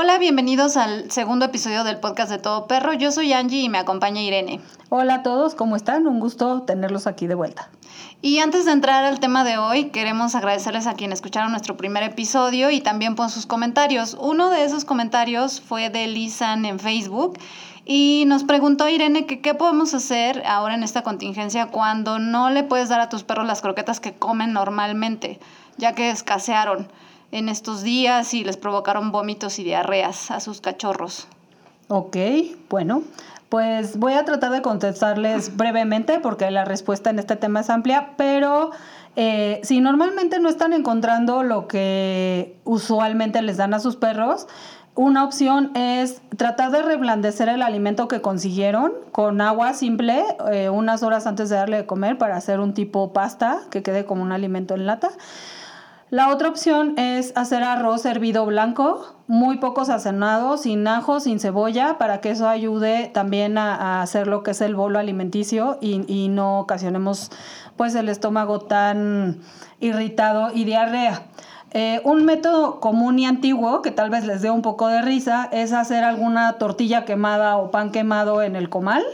Hola, 0.00 0.16
bienvenidos 0.18 0.76
al 0.76 1.10
segundo 1.10 1.46
episodio 1.46 1.82
del 1.82 1.98
podcast 1.98 2.30
de 2.30 2.38
Todo 2.38 2.68
Perro. 2.68 2.92
Yo 2.92 3.10
soy 3.10 3.32
Angie 3.32 3.62
y 3.62 3.68
me 3.68 3.78
acompaña 3.78 4.22
Irene. 4.22 4.60
Hola 4.90 5.14
a 5.14 5.22
todos, 5.24 5.56
¿cómo 5.56 5.74
están? 5.74 6.06
Un 6.06 6.20
gusto 6.20 6.62
tenerlos 6.62 7.08
aquí 7.08 7.26
de 7.26 7.34
vuelta. 7.34 7.68
Y 8.22 8.38
antes 8.38 8.64
de 8.64 8.70
entrar 8.70 9.02
al 9.02 9.18
tema 9.18 9.42
de 9.42 9.58
hoy, 9.58 9.86
queremos 9.86 10.36
agradecerles 10.36 10.86
a 10.86 10.94
quienes 10.94 11.16
escucharon 11.16 11.50
nuestro 11.50 11.76
primer 11.76 12.04
episodio 12.04 12.70
y 12.70 12.80
también 12.80 13.16
por 13.16 13.28
sus 13.28 13.44
comentarios. 13.44 14.16
Uno 14.20 14.50
de 14.50 14.62
esos 14.62 14.84
comentarios 14.84 15.60
fue 15.60 15.90
de 15.90 16.06
Lisan 16.06 16.64
en 16.64 16.78
Facebook 16.78 17.36
y 17.84 18.22
nos 18.28 18.44
preguntó 18.44 18.88
Irene 18.88 19.26
que 19.26 19.40
qué 19.40 19.54
podemos 19.54 19.94
hacer 19.94 20.44
ahora 20.46 20.76
en 20.76 20.84
esta 20.84 21.02
contingencia 21.02 21.66
cuando 21.66 22.20
no 22.20 22.50
le 22.50 22.62
puedes 22.62 22.88
dar 22.88 23.00
a 23.00 23.08
tus 23.08 23.24
perros 23.24 23.48
las 23.48 23.62
croquetas 23.62 23.98
que 23.98 24.14
comen 24.14 24.52
normalmente, 24.52 25.40
ya 25.76 25.92
que 25.96 26.10
escasearon 26.10 26.86
en 27.32 27.48
estos 27.48 27.82
días 27.82 28.32
y 28.34 28.44
les 28.44 28.56
provocaron 28.56 29.12
vómitos 29.12 29.58
y 29.58 29.64
diarreas 29.64 30.30
a 30.30 30.40
sus 30.40 30.60
cachorros. 30.60 31.26
Ok, 31.88 32.16
bueno, 32.68 33.02
pues 33.48 33.98
voy 33.98 34.12
a 34.12 34.24
tratar 34.24 34.52
de 34.52 34.62
contestarles 34.62 35.56
brevemente 35.56 36.20
porque 36.20 36.50
la 36.50 36.64
respuesta 36.64 37.10
en 37.10 37.18
este 37.18 37.36
tema 37.36 37.60
es 37.60 37.70
amplia, 37.70 38.10
pero 38.16 38.70
eh, 39.16 39.60
si 39.62 39.80
normalmente 39.80 40.38
no 40.38 40.48
están 40.48 40.72
encontrando 40.72 41.42
lo 41.42 41.66
que 41.66 42.56
usualmente 42.64 43.42
les 43.42 43.56
dan 43.56 43.74
a 43.74 43.80
sus 43.80 43.96
perros, 43.96 44.46
una 44.94 45.22
opción 45.24 45.70
es 45.76 46.20
tratar 46.36 46.72
de 46.72 46.82
reblandecer 46.82 47.48
el 47.48 47.62
alimento 47.62 48.08
que 48.08 48.20
consiguieron 48.20 48.92
con 49.12 49.40
agua 49.40 49.72
simple 49.72 50.24
eh, 50.50 50.70
unas 50.70 51.04
horas 51.04 51.26
antes 51.26 51.48
de 51.48 51.56
darle 51.56 51.76
de 51.76 51.86
comer 51.86 52.18
para 52.18 52.36
hacer 52.36 52.58
un 52.58 52.74
tipo 52.74 53.12
pasta 53.12 53.60
que 53.70 53.84
quede 53.84 54.04
como 54.04 54.22
un 54.22 54.32
alimento 54.32 54.74
en 54.74 54.86
lata. 54.86 55.10
La 56.10 56.30
otra 56.30 56.48
opción 56.48 56.98
es 56.98 57.34
hacer 57.36 57.62
arroz 57.62 58.06
hervido 58.06 58.46
blanco, 58.46 59.16
muy 59.26 59.58
poco 59.58 59.84
sazonado, 59.84 60.56
sin 60.56 60.88
ajo, 60.88 61.20
sin 61.20 61.38
cebolla, 61.38 61.98
para 61.98 62.22
que 62.22 62.30
eso 62.30 62.48
ayude 62.48 63.10
también 63.12 63.58
a, 63.58 64.00
hacer 64.00 64.26
lo 64.26 64.42
que 64.42 64.52
es 64.52 64.62
el 64.62 64.74
bolo 64.74 64.98
alimenticio 64.98 65.76
y, 65.82 66.10
y, 66.10 66.28
no 66.28 66.60
ocasionemos 66.60 67.30
pues 67.76 67.94
el 67.94 68.08
estómago 68.08 68.60
tan 68.60 69.40
irritado 69.80 70.50
y 70.54 70.64
diarrea. 70.64 71.24
Eh, 71.72 72.00
un 72.04 72.24
método 72.24 72.80
común 72.80 73.18
y 73.18 73.26
antiguo, 73.26 73.82
que 73.82 73.90
tal 73.90 74.08
vez 74.08 74.24
les 74.24 74.40
dé 74.40 74.50
un 74.50 74.62
poco 74.62 74.88
de 74.88 75.02
risa, 75.02 75.48
es 75.52 75.72
hacer 75.72 76.02
alguna 76.02 76.54
tortilla 76.54 77.04
quemada 77.04 77.58
o 77.58 77.70
pan 77.70 77.90
quemado 77.90 78.42
en 78.42 78.56
el 78.56 78.70
comal. 78.70 79.04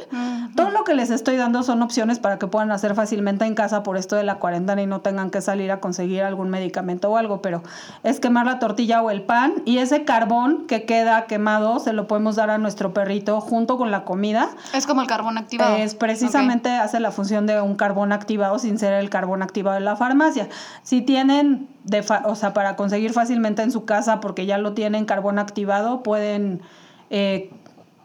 Todo 0.54 0.70
lo 0.70 0.84
que 0.84 0.94
les 0.94 1.10
estoy 1.10 1.36
dando 1.36 1.64
son 1.64 1.82
opciones 1.82 2.20
para 2.20 2.38
que 2.38 2.46
puedan 2.46 2.70
hacer 2.70 2.94
fácilmente 2.94 3.44
en 3.44 3.56
casa 3.56 3.82
por 3.82 3.96
esto 3.96 4.14
de 4.14 4.22
la 4.22 4.36
cuarentena 4.36 4.80
y 4.82 4.86
no 4.86 5.00
tengan 5.00 5.30
que 5.30 5.40
salir 5.40 5.72
a 5.72 5.80
conseguir 5.80 6.22
algún 6.22 6.48
medicamento 6.48 7.10
o 7.10 7.16
algo, 7.16 7.42
pero 7.42 7.62
es 8.04 8.20
quemar 8.20 8.46
la 8.46 8.60
tortilla 8.60 9.02
o 9.02 9.10
el 9.10 9.22
pan 9.22 9.54
y 9.64 9.78
ese 9.78 10.04
carbón 10.04 10.66
que 10.68 10.84
queda 10.84 11.26
quemado 11.26 11.80
se 11.80 11.92
lo 11.92 12.06
podemos 12.06 12.36
dar 12.36 12.50
a 12.50 12.58
nuestro 12.58 12.94
perrito 12.94 13.40
junto 13.40 13.76
con 13.76 13.90
la 13.90 14.04
comida. 14.04 14.48
Es 14.72 14.86
como 14.86 15.00
el 15.00 15.08
carbón 15.08 15.38
activado. 15.38 15.74
Es 15.74 15.96
precisamente 15.96 16.70
hace 16.70 17.00
la 17.00 17.10
función 17.10 17.46
de 17.46 17.60
un 17.60 17.74
carbón 17.74 18.12
activado 18.12 18.60
sin 18.60 18.78
ser 18.78 18.92
el 18.92 19.10
carbón 19.10 19.42
activado 19.42 19.74
de 19.74 19.80
la 19.80 19.96
farmacia. 19.96 20.48
Si 20.82 21.02
tienen 21.02 21.73
de 21.84 22.04
o 22.24 22.34
sea, 22.34 22.52
para 22.54 22.76
conseguir 22.76 23.12
fácilmente 23.12 23.62
en 23.62 23.70
su 23.70 23.84
casa 23.84 24.20
porque 24.20 24.46
ya 24.46 24.58
lo 24.58 24.72
tienen 24.72 25.04
carbón 25.04 25.38
activado, 25.38 26.02
pueden 26.02 26.62
eh, 27.10 27.50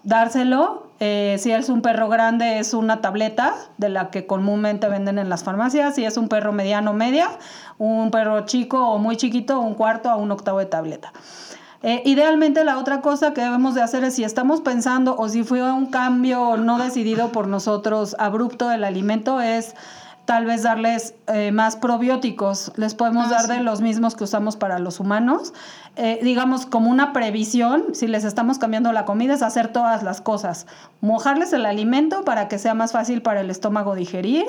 dárselo. 0.04 0.88
Eh, 1.00 1.38
si 1.40 1.52
es 1.52 1.70
un 1.70 1.82
perro 1.82 2.10
grande, 2.10 2.60
es 2.60 2.74
una 2.74 3.00
tableta 3.00 3.56
de 3.78 3.88
la 3.88 4.10
que 4.10 4.28
comúnmente 4.28 4.90
venden 4.90 5.18
en 5.18 5.30
las 5.30 5.44
farmacias. 5.44 5.96
Si 5.96 6.04
es 6.04 6.18
un 6.18 6.28
perro 6.28 6.52
mediano, 6.52 6.94
media. 6.94 7.30
Un 7.78 8.12
perro 8.12 8.46
chico 8.46 8.86
o 8.90 8.98
muy 8.98 9.16
chiquito, 9.16 9.62
un 9.62 9.76
cuarto 9.76 10.10
a 10.10 10.18
un 10.18 10.32
octavo 10.32 10.60
de 10.60 10.66
tableta. 10.66 11.14
Eh, 11.82 12.02
idealmente 12.04 12.66
la 12.66 12.78
otra 12.78 13.00
cosa 13.00 13.34
que 13.34 13.40
debemos 13.40 13.74
de 13.74 13.82
hacer 13.82 14.04
es 14.04 14.16
si 14.16 14.26
estamos 14.26 14.60
pensando 14.60 15.16
o 15.18 15.30
si 15.30 15.46
fue 15.46 15.62
un 15.72 15.86
cambio 15.86 16.58
no 16.58 16.78
decidido 16.78 17.32
por 17.32 17.48
nosotros 17.48 18.18
abrupto 18.20 18.68
del 18.68 18.84
alimento 18.84 19.40
es 19.40 19.76
tal 20.30 20.46
vez 20.46 20.62
darles 20.62 21.16
eh, 21.26 21.52
más 21.52 21.76
probióticos. 21.76 22.72
Les 22.76 22.94
podemos 22.94 23.32
ah, 23.32 23.38
dar 23.38 23.48
de 23.48 23.64
los 23.64 23.82
mismos 23.82 24.14
que 24.16 24.26
usamos 24.26 24.58
para 24.58 24.78
los 24.78 25.00
humanos. 25.00 25.56
Eh, 25.96 26.20
digamos, 26.22 26.68
como 26.68 26.92
una 26.92 27.14
previsión, 27.14 27.96
si 27.96 28.06
les 28.06 28.24
estamos 28.26 28.60
cambiando 28.60 28.92
la 28.92 29.06
comida, 29.06 29.34
es 29.34 29.42
hacer 29.42 29.70
todas 29.70 30.04
las 30.04 30.22
cosas. 30.22 30.68
Mojarles 31.02 31.52
el 31.52 31.66
alimento 31.66 32.24
para 32.26 32.48
que 32.48 32.60
sea 32.60 32.76
más 32.76 32.92
fácil 32.92 33.24
para 33.24 33.42
el 33.42 33.50
estómago 33.50 33.96
digerir, 33.96 34.46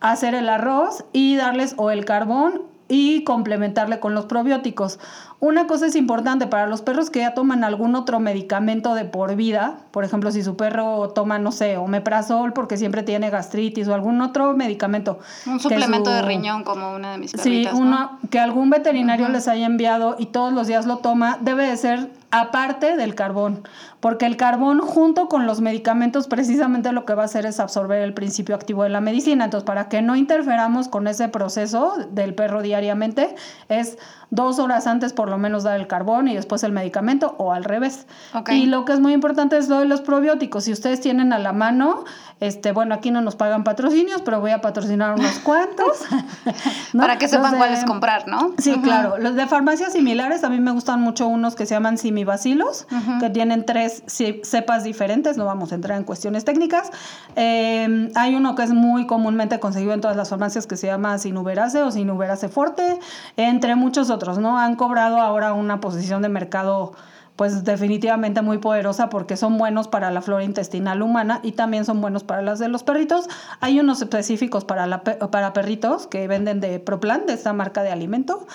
hacer 0.00 0.34
el 0.34 0.46
arroz 0.46 1.06
y 1.14 1.36
darles 1.36 1.72
o 1.78 1.90
el 1.90 2.04
carbón 2.04 2.60
y 2.88 3.24
complementarle 3.24 4.00
con 4.00 4.14
los 4.14 4.26
probióticos. 4.26 4.98
Una 5.40 5.66
cosa 5.66 5.86
es 5.86 5.96
importante 5.96 6.46
para 6.46 6.66
los 6.66 6.80
perros 6.80 7.10
que 7.10 7.18
ya 7.18 7.34
toman 7.34 7.64
algún 7.64 7.94
otro 7.96 8.18
medicamento 8.18 8.94
de 8.94 9.04
por 9.04 9.36
vida, 9.36 9.78
por 9.90 10.04
ejemplo, 10.04 10.30
si 10.30 10.42
su 10.42 10.56
perro 10.56 11.10
toma, 11.10 11.38
no 11.38 11.52
sé, 11.52 11.76
omeprazol 11.76 12.52
porque 12.52 12.76
siempre 12.76 13.02
tiene 13.02 13.28
gastritis 13.28 13.88
o 13.88 13.94
algún 13.94 14.20
otro 14.22 14.54
medicamento. 14.54 15.18
Un 15.46 15.60
suplemento 15.60 16.10
de 16.10 16.22
riñón 16.22 16.64
como 16.64 16.94
una 16.94 17.12
de 17.12 17.18
mis 17.18 17.32
perritas, 17.32 17.72
Sí, 17.74 17.78
uno 17.78 18.18
que 18.30 18.38
algún 18.38 18.70
veterinario 18.70 19.28
les 19.28 19.48
haya 19.48 19.66
enviado 19.66 20.16
y 20.18 20.26
todos 20.26 20.52
los 20.52 20.66
días 20.66 20.86
lo 20.86 20.98
toma, 20.98 21.38
debe 21.40 21.66
de 21.66 21.76
ser 21.76 22.10
aparte 22.30 22.96
del 22.96 23.14
carbón, 23.14 23.62
porque 24.04 24.26
el 24.26 24.36
carbón 24.36 24.80
junto 24.80 25.30
con 25.30 25.46
los 25.46 25.62
medicamentos 25.62 26.28
precisamente 26.28 26.92
lo 26.92 27.06
que 27.06 27.14
va 27.14 27.22
a 27.22 27.24
hacer 27.24 27.46
es 27.46 27.58
absorber 27.58 28.02
el 28.02 28.12
principio 28.12 28.54
activo 28.54 28.82
de 28.82 28.90
la 28.90 29.00
medicina. 29.00 29.46
Entonces, 29.46 29.64
para 29.64 29.88
que 29.88 30.02
no 30.02 30.14
interferamos 30.14 30.88
con 30.88 31.08
ese 31.08 31.30
proceso 31.30 31.94
del 32.10 32.34
perro 32.34 32.60
diariamente, 32.60 33.34
es 33.70 33.96
dos 34.28 34.58
horas 34.58 34.86
antes 34.86 35.14
por 35.14 35.30
lo 35.30 35.38
menos 35.38 35.62
dar 35.62 35.80
el 35.80 35.86
carbón 35.86 36.28
y 36.28 36.34
después 36.34 36.64
el 36.64 36.72
medicamento 36.72 37.34
o 37.38 37.52
al 37.54 37.64
revés. 37.64 38.06
Y 38.50 38.66
lo 38.66 38.84
que 38.84 38.92
es 38.92 39.00
muy 39.00 39.14
importante 39.14 39.56
es 39.56 39.70
lo 39.70 39.78
de 39.78 39.86
los 39.86 40.02
probióticos. 40.02 40.64
Si 40.64 40.72
ustedes 40.72 41.00
tienen 41.00 41.32
a 41.32 41.38
la 41.38 41.54
mano, 41.54 42.04
este, 42.40 42.72
bueno, 42.72 42.94
aquí 42.94 43.10
no 43.10 43.22
nos 43.22 43.36
pagan 43.36 43.64
patrocinios, 43.64 44.20
pero 44.20 44.40
voy 44.40 44.50
a 44.50 44.60
patrocinar 44.60 45.14
unos 45.14 45.38
cuantos. 45.38 46.02
Para 46.92 47.16
que 47.16 47.28
sepan 47.28 47.56
cuáles 47.56 47.84
comprar, 47.84 48.26
¿no? 48.26 48.52
Sí, 48.58 48.74
claro. 48.82 49.16
Los 49.18 49.34
de 49.34 49.46
farmacias 49.46 49.92
similares, 49.92 50.44
a 50.44 50.50
mí 50.50 50.60
me 50.60 50.72
gustan 50.72 51.00
mucho 51.00 51.26
unos 51.26 51.54
que 51.54 51.64
se 51.64 51.74
llaman 51.74 51.96
simibacilos, 51.96 52.86
que 53.20 53.30
tienen 53.30 53.64
tres 53.64 53.93
cepas 54.06 54.84
diferentes, 54.84 55.36
no 55.36 55.44
vamos 55.44 55.72
a 55.72 55.74
entrar 55.74 55.98
en 55.98 56.04
cuestiones 56.04 56.44
técnicas. 56.44 56.90
Eh, 57.36 58.10
hay 58.14 58.34
uno 58.34 58.54
que 58.54 58.62
es 58.62 58.70
muy 58.70 59.06
comúnmente 59.06 59.60
conseguido 59.60 59.94
en 59.94 60.00
todas 60.00 60.16
las 60.16 60.30
farmacias 60.30 60.66
que 60.66 60.76
se 60.76 60.86
llama 60.86 61.18
sinuberase 61.18 61.82
o 61.82 61.90
sinuberase 61.90 62.48
forte, 62.48 62.98
entre 63.36 63.74
muchos 63.74 64.10
otros, 64.10 64.38
¿no? 64.38 64.58
Han 64.58 64.76
cobrado 64.76 65.20
ahora 65.20 65.52
una 65.52 65.80
posición 65.80 66.22
de 66.22 66.28
mercado 66.28 66.92
pues 67.36 67.64
definitivamente 67.64 68.42
muy 68.42 68.58
poderosa 68.58 69.08
porque 69.08 69.36
son 69.36 69.58
buenos 69.58 69.88
para 69.88 70.10
la 70.10 70.22
flora 70.22 70.44
intestinal 70.44 71.02
humana 71.02 71.40
y 71.42 71.52
también 71.52 71.84
son 71.84 72.00
buenos 72.00 72.22
para 72.22 72.42
las 72.42 72.58
de 72.58 72.68
los 72.68 72.84
perritos. 72.84 73.28
Hay 73.60 73.80
unos 73.80 74.00
específicos 74.00 74.64
para, 74.64 74.86
la, 74.86 75.02
para 75.02 75.52
perritos 75.52 76.06
que 76.06 76.28
venden 76.28 76.60
de 76.60 76.78
Proplan, 76.78 77.26
de 77.26 77.32
esta 77.32 77.52
marca 77.52 77.82
de 77.82 77.90
alimento, 77.90 78.46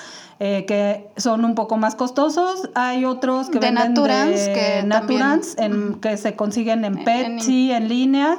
eh, 0.42 0.64
que 0.66 1.10
son 1.18 1.44
un 1.44 1.54
poco 1.54 1.76
más 1.76 1.96
costosos. 1.96 2.70
Hay 2.74 3.04
otros 3.04 3.48
que 3.50 3.60
de 3.60 3.68
venden 3.68 3.90
Naturans, 3.90 4.46
de 4.46 4.54
que 4.54 4.84
Naturans, 4.86 5.58
en, 5.58 5.96
que 5.96 6.16
se 6.16 6.38
consiguen 6.38 6.86
en 6.86 7.04
Petsy, 7.04 7.74
en, 7.74 7.90
línea 7.90 8.38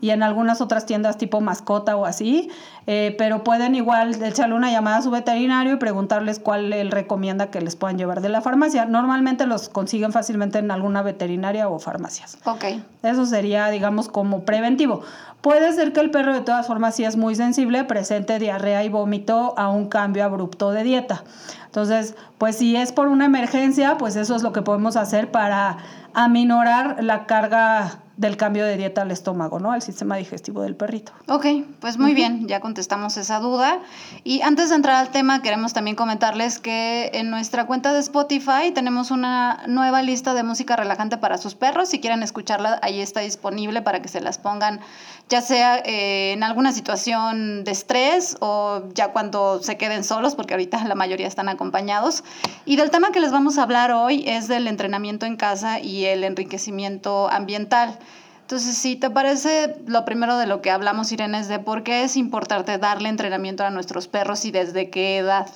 y 0.00 0.08
en 0.08 0.22
algunas 0.22 0.62
otras 0.62 0.86
tiendas 0.86 1.18
tipo 1.18 1.42
mascota 1.42 1.96
o 1.96 2.06
así. 2.06 2.50
Eh, 2.86 3.14
pero 3.18 3.44
pueden 3.44 3.74
igual 3.74 4.22
echarle 4.22 4.54
una 4.54 4.70
llamada 4.70 4.98
a 4.98 5.02
su 5.02 5.10
veterinario 5.10 5.74
y 5.74 5.76
preguntarles 5.76 6.38
cuál 6.38 6.72
él 6.72 6.90
recomienda 6.90 7.50
que 7.50 7.60
les 7.60 7.76
puedan 7.76 7.98
llevar 7.98 8.22
de 8.22 8.30
la 8.30 8.40
farmacia. 8.40 8.86
Normalmente 8.86 9.46
los 9.46 9.68
consiguen 9.68 10.12
fácilmente 10.12 10.58
en 10.58 10.70
alguna 10.70 11.02
veterinaria 11.02 11.68
o 11.68 11.78
farmacias. 11.78 12.38
Ok. 12.44 12.64
Eso 13.02 13.26
sería, 13.26 13.68
digamos, 13.68 14.08
como 14.08 14.44
preventivo. 14.44 15.02
Puede 15.44 15.74
ser 15.74 15.92
que 15.92 16.00
el 16.00 16.10
perro 16.10 16.32
de 16.32 16.40
todas 16.40 16.66
formas, 16.66 16.94
si 16.94 17.04
es 17.04 17.18
muy 17.18 17.34
sensible, 17.34 17.84
presente 17.84 18.38
diarrea 18.38 18.82
y 18.82 18.88
vómito 18.88 19.52
a 19.58 19.68
un 19.68 19.90
cambio 19.90 20.24
abrupto 20.24 20.70
de 20.70 20.84
dieta. 20.84 21.22
Entonces, 21.66 22.16
pues 22.38 22.56
si 22.56 22.76
es 22.76 22.92
por 22.92 23.08
una 23.08 23.26
emergencia, 23.26 23.98
pues 23.98 24.16
eso 24.16 24.34
es 24.36 24.42
lo 24.42 24.54
que 24.54 24.62
podemos 24.62 24.96
hacer 24.96 25.30
para 25.30 25.76
aminorar 26.14 27.04
la 27.04 27.26
carga 27.26 27.98
del 28.16 28.36
cambio 28.36 28.64
de 28.64 28.76
dieta 28.76 29.02
al 29.02 29.10
estómago, 29.10 29.58
¿no? 29.58 29.72
Al 29.72 29.82
sistema 29.82 30.16
digestivo 30.16 30.62
del 30.62 30.76
perrito. 30.76 31.12
Ok, 31.28 31.46
pues 31.80 31.98
muy 31.98 32.14
bien, 32.14 32.46
ya 32.46 32.60
contestamos 32.60 33.16
esa 33.16 33.40
duda. 33.40 33.80
Y 34.22 34.40
antes 34.42 34.70
de 34.70 34.76
entrar 34.76 34.96
al 34.96 35.10
tema, 35.10 35.42
queremos 35.42 35.72
también 35.72 35.96
comentarles 35.96 36.60
que 36.60 37.10
en 37.14 37.30
nuestra 37.30 37.66
cuenta 37.66 37.92
de 37.92 37.98
Spotify 38.00 38.70
tenemos 38.72 39.10
una 39.10 39.64
nueva 39.66 40.02
lista 40.02 40.32
de 40.34 40.44
música 40.44 40.76
relajante 40.76 41.18
para 41.18 41.38
sus 41.38 41.56
perros. 41.56 41.88
Si 41.88 42.00
quieren 42.00 42.22
escucharla, 42.22 42.78
ahí 42.82 43.00
está 43.00 43.20
disponible 43.20 43.82
para 43.82 44.00
que 44.00 44.08
se 44.08 44.20
las 44.20 44.38
pongan, 44.38 44.80
ya 45.28 45.40
sea 45.40 45.78
eh, 45.78 46.32
en 46.32 46.44
alguna 46.44 46.72
situación 46.72 47.64
de 47.64 47.72
estrés 47.72 48.36
o 48.40 48.84
ya 48.94 49.08
cuando 49.08 49.60
se 49.62 49.76
queden 49.76 50.04
solos, 50.04 50.36
porque 50.36 50.54
ahorita 50.54 50.84
la 50.84 50.94
mayoría 50.94 51.26
están 51.26 51.48
acompañados. 51.48 52.22
Y 52.64 52.76
del 52.76 52.90
tema 52.90 53.10
que 53.10 53.20
les 53.20 53.32
vamos 53.32 53.58
a 53.58 53.64
hablar 53.64 53.90
hoy 53.90 54.24
es 54.26 54.46
del 54.46 54.68
entrenamiento 54.68 55.26
en 55.26 55.36
casa 55.36 55.80
y 55.80 56.04
el 56.04 56.22
enriquecimiento 56.22 57.28
ambiental. 57.28 57.98
Entonces, 58.44 58.76
si 58.76 58.96
te 58.96 59.10
parece, 59.10 59.76
lo 59.86 60.04
primero 60.04 60.36
de 60.36 60.46
lo 60.46 60.60
que 60.60 60.70
hablamos, 60.70 61.10
Irene, 61.12 61.40
es 61.40 61.48
de 61.48 61.58
por 61.58 61.82
qué 61.82 62.04
es 62.04 62.16
importante 62.16 62.76
darle 62.78 63.08
entrenamiento 63.08 63.64
a 63.64 63.70
nuestros 63.70 64.06
perros 64.06 64.44
y 64.44 64.50
desde 64.50 64.90
qué 64.90 65.16
edad. 65.16 65.48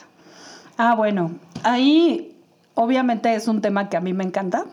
Ah, 0.78 0.94
bueno, 0.94 1.32
ahí 1.64 2.34
Obviamente 2.80 3.34
es 3.34 3.48
un 3.48 3.60
tema 3.60 3.88
que 3.88 3.96
a 3.96 4.00
mí 4.00 4.12
me 4.12 4.22
encanta. 4.22 4.64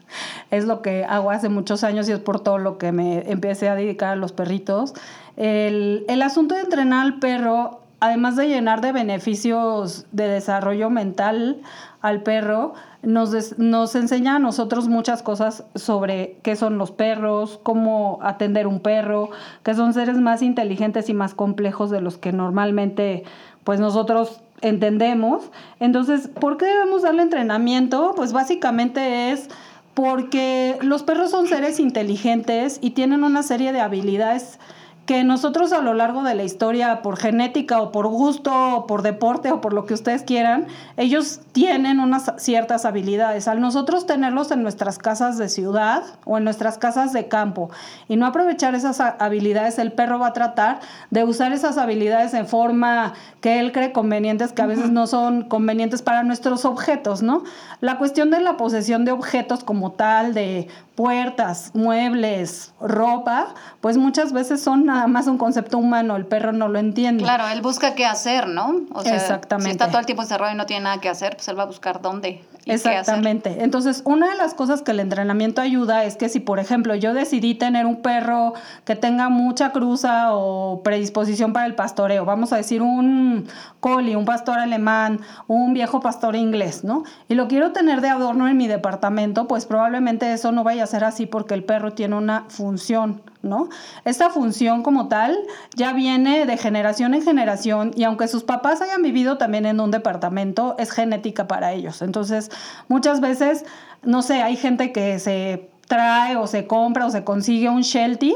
es 0.50 0.66
lo 0.66 0.82
que 0.82 1.06
hago 1.06 1.30
hace 1.30 1.48
muchos 1.48 1.82
años 1.82 2.06
y 2.10 2.12
es 2.12 2.18
por 2.18 2.40
todo 2.40 2.58
lo 2.58 2.76
que 2.76 2.92
me 2.92 3.30
empecé 3.30 3.70
a 3.70 3.74
dedicar 3.74 4.10
a 4.10 4.16
los 4.16 4.32
perritos. 4.32 4.92
El, 5.38 6.04
el 6.06 6.20
asunto 6.20 6.54
de 6.56 6.60
entrenar 6.60 7.06
al 7.06 7.18
perro, 7.20 7.80
además 8.00 8.36
de 8.36 8.48
llenar 8.48 8.82
de 8.82 8.92
beneficios 8.92 10.04
de 10.12 10.28
desarrollo 10.28 10.90
mental 10.90 11.62
al 12.04 12.22
perro, 12.22 12.74
nos, 13.02 13.58
nos 13.58 13.94
enseña 13.94 14.36
a 14.36 14.38
nosotros 14.38 14.88
muchas 14.88 15.22
cosas 15.22 15.64
sobre 15.74 16.36
qué 16.42 16.54
son 16.54 16.76
los 16.76 16.90
perros, 16.90 17.58
cómo 17.62 18.18
atender 18.20 18.66
un 18.66 18.80
perro, 18.80 19.30
que 19.62 19.72
son 19.72 19.94
seres 19.94 20.18
más 20.18 20.42
inteligentes 20.42 21.08
y 21.08 21.14
más 21.14 21.32
complejos 21.32 21.88
de 21.88 22.02
los 22.02 22.18
que 22.18 22.30
normalmente 22.30 23.24
pues 23.64 23.80
nosotros 23.80 24.42
entendemos. 24.60 25.50
Entonces, 25.80 26.28
¿por 26.28 26.58
qué 26.58 26.66
debemos 26.66 27.00
darle 27.00 27.22
entrenamiento? 27.22 28.12
Pues 28.14 28.34
básicamente 28.34 29.32
es 29.32 29.48
porque 29.94 30.76
los 30.82 31.04
perros 31.04 31.30
son 31.30 31.46
seres 31.46 31.80
inteligentes 31.80 32.80
y 32.82 32.90
tienen 32.90 33.24
una 33.24 33.42
serie 33.42 33.72
de 33.72 33.80
habilidades 33.80 34.58
que 35.06 35.22
nosotros 35.22 35.72
a 35.72 35.80
lo 35.80 35.92
largo 35.92 36.22
de 36.22 36.34
la 36.34 36.44
historia, 36.44 37.02
por 37.02 37.18
genética 37.18 37.80
o 37.80 37.92
por 37.92 38.06
gusto 38.08 38.76
o 38.76 38.86
por 38.86 39.02
deporte 39.02 39.52
o 39.52 39.60
por 39.60 39.74
lo 39.74 39.84
que 39.84 39.92
ustedes 39.92 40.22
quieran, 40.22 40.66
ellos 40.96 41.40
tienen 41.52 42.00
unas 42.00 42.32
ciertas 42.38 42.86
habilidades. 42.86 43.46
Al 43.46 43.60
nosotros 43.60 44.06
tenerlos 44.06 44.50
en 44.50 44.62
nuestras 44.62 44.98
casas 44.98 45.36
de 45.36 45.48
ciudad 45.48 46.02
o 46.24 46.38
en 46.38 46.44
nuestras 46.44 46.78
casas 46.78 47.12
de 47.12 47.28
campo 47.28 47.70
y 48.08 48.16
no 48.16 48.26
aprovechar 48.26 48.74
esas 48.74 49.00
habilidades, 49.00 49.78
el 49.78 49.92
perro 49.92 50.18
va 50.18 50.28
a 50.28 50.32
tratar 50.32 50.80
de 51.10 51.24
usar 51.24 51.52
esas 51.52 51.76
habilidades 51.76 52.32
en 52.32 52.46
forma 52.46 53.12
que 53.42 53.60
él 53.60 53.72
cree 53.72 53.92
convenientes, 53.92 54.52
que 54.52 54.62
a 54.62 54.66
veces 54.66 54.90
no 54.90 55.06
son 55.06 55.42
convenientes 55.42 56.00
para 56.00 56.22
nuestros 56.22 56.64
objetos, 56.64 57.22
¿no? 57.22 57.44
La 57.80 57.98
cuestión 57.98 58.30
de 58.30 58.40
la 58.40 58.56
posesión 58.56 59.04
de 59.04 59.12
objetos 59.12 59.64
como 59.64 59.92
tal, 59.92 60.32
de 60.32 60.68
puertas, 60.94 61.72
muebles, 61.74 62.72
ropa, 62.80 63.54
pues 63.80 63.96
muchas 63.96 64.32
veces 64.32 64.62
son 64.62 64.88
nada 64.94 65.06
más 65.06 65.26
un 65.26 65.38
concepto 65.38 65.78
humano, 65.78 66.16
el 66.16 66.26
perro 66.26 66.52
no 66.52 66.68
lo 66.68 66.78
entiende. 66.78 67.22
Claro, 67.22 67.46
él 67.48 67.60
busca 67.60 67.94
qué 67.94 68.06
hacer, 68.06 68.48
¿no? 68.48 68.82
O 68.92 69.02
sea, 69.02 69.16
Exactamente. 69.16 69.70
Si 69.70 69.72
está 69.72 69.88
todo 69.88 69.98
el 69.98 70.06
tiempo 70.06 70.22
encerrado 70.22 70.52
y 70.52 70.56
no 70.56 70.66
tiene 70.66 70.84
nada 70.84 71.00
que 71.00 71.08
hacer, 71.08 71.36
pues 71.36 71.48
él 71.48 71.58
va 71.58 71.64
a 71.64 71.66
buscar 71.66 72.00
dónde. 72.00 72.42
Exactamente. 72.66 73.62
Entonces, 73.62 74.02
una 74.04 74.30
de 74.30 74.36
las 74.36 74.54
cosas 74.54 74.82
que 74.82 74.92
el 74.92 75.00
entrenamiento 75.00 75.60
ayuda 75.60 76.04
es 76.04 76.16
que 76.16 76.28
si, 76.28 76.40
por 76.40 76.58
ejemplo, 76.58 76.94
yo 76.94 77.12
decidí 77.12 77.54
tener 77.54 77.86
un 77.86 78.00
perro 78.00 78.54
que 78.84 78.96
tenga 78.96 79.28
mucha 79.28 79.72
cruza 79.72 80.34
o 80.34 80.82
predisposición 80.82 81.52
para 81.52 81.66
el 81.66 81.74
pastoreo, 81.74 82.24
vamos 82.24 82.52
a 82.52 82.56
decir 82.56 82.80
un 82.80 83.46
collie, 83.80 84.16
un 84.16 84.24
pastor 84.24 84.58
alemán, 84.58 85.20
un 85.46 85.74
viejo 85.74 86.00
pastor 86.00 86.36
inglés, 86.36 86.84
¿no? 86.84 87.04
Y 87.28 87.34
lo 87.34 87.48
quiero 87.48 87.72
tener 87.72 88.00
de 88.00 88.08
adorno 88.08 88.48
en 88.48 88.56
mi 88.56 88.66
departamento, 88.66 89.46
pues 89.46 89.66
probablemente 89.66 90.32
eso 90.32 90.52
no 90.52 90.64
vaya 90.64 90.84
a 90.84 90.86
ser 90.86 91.04
así 91.04 91.26
porque 91.26 91.54
el 91.54 91.64
perro 91.64 91.92
tiene 91.92 92.16
una 92.16 92.44
función 92.48 93.22
¿no? 93.44 93.68
Esta 94.04 94.30
función 94.30 94.82
como 94.82 95.08
tal 95.08 95.36
ya 95.76 95.92
viene 95.92 96.46
de 96.46 96.56
generación 96.56 97.14
en 97.14 97.22
generación 97.22 97.92
y 97.94 98.04
aunque 98.04 98.28
sus 98.28 98.44
papás 98.44 98.80
hayan 98.80 99.02
vivido 99.02 99.38
también 99.38 99.66
en 99.66 99.80
un 99.80 99.90
departamento, 99.90 100.74
es 100.78 100.90
genética 100.90 101.46
para 101.46 101.72
ellos. 101.72 102.02
Entonces, 102.02 102.50
muchas 102.88 103.20
veces, 103.20 103.64
no 104.02 104.22
sé, 104.22 104.42
hay 104.42 104.56
gente 104.56 104.92
que 104.92 105.18
se 105.18 105.70
trae 105.86 106.36
o 106.36 106.46
se 106.46 106.66
compra 106.66 107.06
o 107.06 107.10
se 107.10 107.24
consigue 107.24 107.68
un 107.68 107.82
Sheltie 107.82 108.34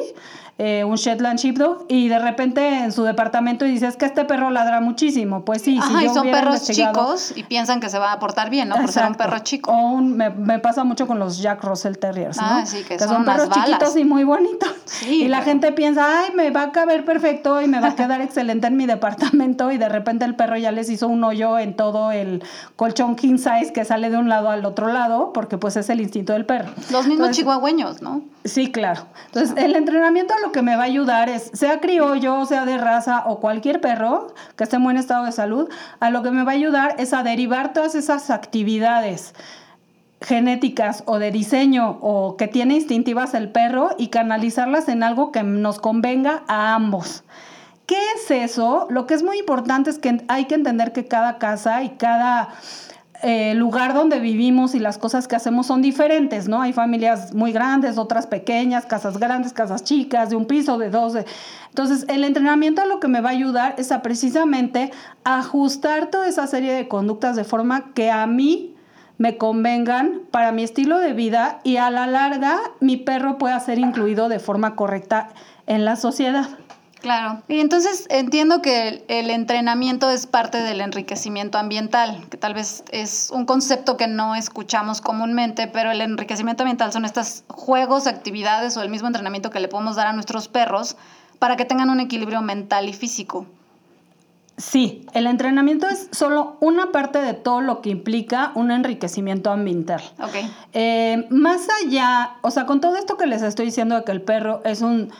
eh, 0.60 0.82
un 0.82 0.96
Shetland 0.96 1.38
Sheepdog 1.38 1.84
y 1.86 2.08
de 2.08 2.18
repente 2.18 2.82
en 2.82 2.90
su 2.90 3.04
departamento 3.04 3.64
y 3.64 3.70
dices 3.70 3.96
que 3.96 4.06
este 4.06 4.24
perro 4.24 4.50
ladra 4.50 4.80
muchísimo. 4.80 5.44
Pues 5.44 5.62
sí, 5.62 5.80
si 5.80 6.04
y 6.04 6.08
son 6.08 6.28
perros 6.30 6.64
chicos 6.64 7.32
y 7.36 7.44
piensan 7.44 7.78
que 7.78 7.88
se 7.88 7.98
va 8.00 8.12
a 8.12 8.18
portar 8.18 8.50
bien, 8.50 8.68
¿no? 8.68 8.74
Por 8.74 8.90
ser 8.90 9.06
un 9.06 9.14
perro 9.14 9.38
chico. 9.38 9.70
O 9.70 9.98
me, 9.98 10.30
me, 10.30 10.58
pasa 10.58 10.82
mucho 10.82 11.06
con 11.06 11.20
los 11.20 11.38
Jack 11.38 11.62
Russell 11.62 11.94
Terriers, 11.94 12.38
¿no? 12.38 12.42
Ah, 12.44 12.66
sí, 12.66 12.82
que, 12.82 12.98
son, 12.98 13.24
perros 13.24 13.50
chiquitos 13.50 13.96
y 13.96 14.04
muy 14.04 14.24
bonitos. 14.24 14.68
y 15.06 15.28
la 15.28 15.42
gente 15.42 15.70
piensa, 15.70 16.22
ay, 16.22 16.32
me 16.34 16.50
va 16.50 16.62
a 16.62 16.72
caber 16.72 17.04
perfecto 17.04 17.62
y 17.62 17.68
me 17.68 17.80
va 17.80 17.88
a 17.88 17.94
quedar 17.96 18.20
excelente 18.20 18.66
en 18.66 18.76
mi 18.76 18.86
departamento 18.86 19.70
y 19.70 19.78
de 19.78 19.88
repente 19.88 20.24
el 20.24 20.34
perro 20.34 20.56
ya 20.56 20.72
les 20.72 20.90
hizo 20.90 21.06
un 21.06 21.22
hoyo 21.22 21.58
en 21.60 21.76
todo 21.76 22.10
el 22.10 22.42
colchón 22.74 23.14
king 23.14 23.38
size 23.38 23.72
que 23.72 23.84
sale 23.84 24.10
de 24.10 24.16
un 24.16 24.28
lado 24.28 24.50
al 24.50 24.64
otro 24.64 24.88
lado 24.88 25.32
porque 25.32 25.56
pues 25.56 25.76
es 25.76 25.88
el 25.88 26.00
instinto 26.00 26.32
del 26.32 26.46
perro. 26.46 26.72
Los 26.90 27.06
mismos 27.06 27.30
chihuahueños, 27.30 28.02
¿no? 28.02 28.22
Sí, 28.44 28.72
claro. 28.72 29.02
Entonces, 29.26 29.56
el 29.56 29.76
entrenamiento 29.76 30.34
lo 30.42 30.47
que 30.52 30.62
me 30.62 30.76
va 30.76 30.82
a 30.82 30.86
ayudar 30.86 31.28
es, 31.28 31.50
sea 31.54 31.80
criollo, 31.80 32.44
sea 32.46 32.64
de 32.64 32.78
raza 32.78 33.24
o 33.26 33.40
cualquier 33.40 33.80
perro 33.80 34.34
que 34.56 34.64
esté 34.64 34.76
en 34.76 34.84
buen 34.84 34.96
estado 34.96 35.24
de 35.24 35.32
salud, 35.32 35.68
a 36.00 36.10
lo 36.10 36.22
que 36.22 36.30
me 36.30 36.44
va 36.44 36.52
a 36.52 36.54
ayudar 36.54 36.96
es 36.98 37.12
a 37.12 37.22
derivar 37.22 37.72
todas 37.72 37.94
esas 37.94 38.30
actividades 38.30 39.34
genéticas 40.20 41.04
o 41.06 41.18
de 41.18 41.30
diseño 41.30 41.98
o 42.00 42.36
que 42.36 42.48
tiene 42.48 42.74
instintivas 42.74 43.34
el 43.34 43.50
perro 43.50 43.90
y 43.98 44.08
canalizarlas 44.08 44.88
en 44.88 45.02
algo 45.02 45.32
que 45.32 45.42
nos 45.42 45.78
convenga 45.78 46.42
a 46.48 46.74
ambos. 46.74 47.24
¿Qué 47.86 47.98
es 48.16 48.30
eso? 48.30 48.86
Lo 48.90 49.06
que 49.06 49.14
es 49.14 49.22
muy 49.22 49.38
importante 49.38 49.88
es 49.88 49.98
que 49.98 50.22
hay 50.28 50.44
que 50.44 50.54
entender 50.54 50.92
que 50.92 51.06
cada 51.06 51.38
casa 51.38 51.82
y 51.82 51.90
cada 51.90 52.50
eh, 53.22 53.54
lugar 53.54 53.94
donde 53.94 54.20
vivimos 54.20 54.76
y 54.76 54.78
las 54.78 54.96
cosas 54.96 55.26
que 55.26 55.34
hacemos 55.34 55.66
son 55.66 55.82
diferentes, 55.82 56.48
¿no? 56.48 56.62
Hay 56.62 56.72
familias 56.72 57.34
muy 57.34 57.52
grandes, 57.52 57.98
otras 57.98 58.28
pequeñas, 58.28 58.86
casas 58.86 59.18
grandes, 59.18 59.52
casas 59.52 59.82
chicas, 59.82 60.30
de 60.30 60.36
un 60.36 60.46
piso, 60.46 60.78
de 60.78 60.88
dos. 60.88 61.14
Entonces, 61.68 62.04
el 62.08 62.22
entrenamiento 62.22 62.84
lo 62.84 63.00
que 63.00 63.08
me 63.08 63.20
va 63.20 63.30
a 63.30 63.32
ayudar 63.32 63.74
es 63.76 63.90
a 63.90 64.02
precisamente 64.02 64.92
ajustar 65.24 66.10
toda 66.10 66.28
esa 66.28 66.46
serie 66.46 66.72
de 66.72 66.86
conductas 66.86 67.34
de 67.34 67.42
forma 67.42 67.92
que 67.92 68.10
a 68.10 68.26
mí 68.28 68.76
me 69.16 69.36
convengan 69.36 70.22
para 70.30 70.52
mi 70.52 70.62
estilo 70.62 70.98
de 70.98 71.12
vida 71.12 71.58
y 71.64 71.78
a 71.78 71.90
la 71.90 72.06
larga 72.06 72.56
mi 72.78 72.96
perro 72.96 73.36
pueda 73.36 73.58
ser 73.58 73.80
incluido 73.80 74.28
de 74.28 74.38
forma 74.38 74.76
correcta 74.76 75.30
en 75.66 75.84
la 75.84 75.96
sociedad. 75.96 76.48
Claro. 77.00 77.42
Y 77.48 77.60
entonces 77.60 78.06
entiendo 78.10 78.60
que 78.60 79.04
el, 79.08 79.30
entrenamiento 79.30 80.10
es 80.10 80.26
parte 80.26 80.58
del 80.58 80.80
enriquecimiento 80.80 81.58
ambiental, 81.58 82.26
que 82.28 82.36
tal 82.36 82.54
vez 82.54 82.82
es 82.90 83.30
un 83.32 83.46
concepto 83.46 83.96
que 83.96 84.08
no 84.08 84.34
escuchamos 84.34 85.00
comúnmente, 85.00 85.68
pero 85.68 85.90
el 85.90 86.00
enriquecimiento 86.00 86.64
ambiental 86.64 86.92
son 86.92 87.04
estos 87.04 87.44
juegos, 87.48 88.06
actividades 88.06 88.76
o 88.76 88.82
el 88.82 88.88
mismo 88.88 89.06
entrenamiento 89.06 89.50
que 89.50 89.60
le 89.60 89.68
podemos 89.68 89.96
dar 89.96 90.08
a 90.08 90.12
nuestros 90.12 90.48
perros 90.48 90.96
para 91.38 91.56
que 91.56 91.64
tengan 91.64 91.90
un 91.90 92.00
equilibrio 92.00 92.42
mental 92.42 92.88
y 92.88 92.92
físico. 92.92 93.46
Sí, 94.56 95.06
el 95.14 95.28
entrenamiento 95.28 95.88
es 95.88 96.08
solo 96.10 96.56
una 96.58 96.90
parte 96.90 97.20
de 97.20 97.32
todo 97.32 97.60
lo 97.60 97.80
que 97.80 97.90
implica 97.90 98.50
un 98.56 98.72
enriquecimiento 98.72 99.52
ambiental. 99.52 100.02
Ok. 100.20 100.34
Eh, 100.72 101.28
más 101.30 101.68
allá, 101.84 102.32
o 102.42 102.50
sea, 102.50 102.66
con 102.66 102.80
todo 102.80 102.96
esto 102.96 103.16
que 103.16 103.26
les 103.26 103.42
estoy 103.42 103.66
diciendo 103.66 103.94
de 103.94 104.02
que 104.02 104.10
el 104.10 104.20
perro 104.20 104.60
es 104.64 104.82
un 104.82 105.12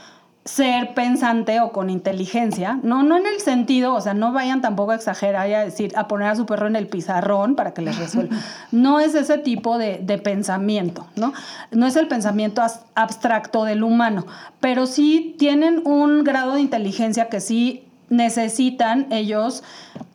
ser 0.49 0.95
pensante 0.95 1.61
o 1.61 1.73
con 1.73 1.91
inteligencia, 1.91 2.81
no, 2.83 3.03
no 3.03 3.19
en 3.19 3.27
el 3.27 3.39
sentido, 3.41 3.93
o 3.93 4.01
sea, 4.01 4.15
no 4.15 4.33
vayan 4.33 4.63
tampoco 4.63 4.93
a 4.93 4.95
exagerar 4.95 5.49
y 5.49 5.53
a 5.53 5.61
decir, 5.61 5.93
a 5.95 6.09
poner 6.09 6.29
a 6.29 6.37
su 6.37 6.47
perro 6.47 6.67
en 6.67 6.75
el 6.75 6.87
pizarrón 6.87 7.55
para 7.55 7.75
que 7.75 7.83
les 7.83 7.99
resuelva. 7.99 8.37
No 8.73 8.99
es 8.99 9.15
ese 9.15 9.39
tipo 9.39 9.77
de, 9.77 9.99
de 9.99 10.19
pensamiento, 10.19 11.07
¿no? 11.17 11.35
No 11.71 11.87
es 11.87 11.97
el 11.97 12.09
pensamiento 12.09 12.63
abstracto 12.95 13.65
del 13.65 13.83
humano, 13.83 14.27
pero 14.61 14.87
sí 14.87 15.37
tienen 15.39 15.83
un 15.85 16.25
grado 16.25 16.55
de 16.55 16.63
inteligencia 16.63 17.29
que 17.29 17.41
sí 17.41 17.88
necesitan 18.11 19.07
ellos 19.11 19.63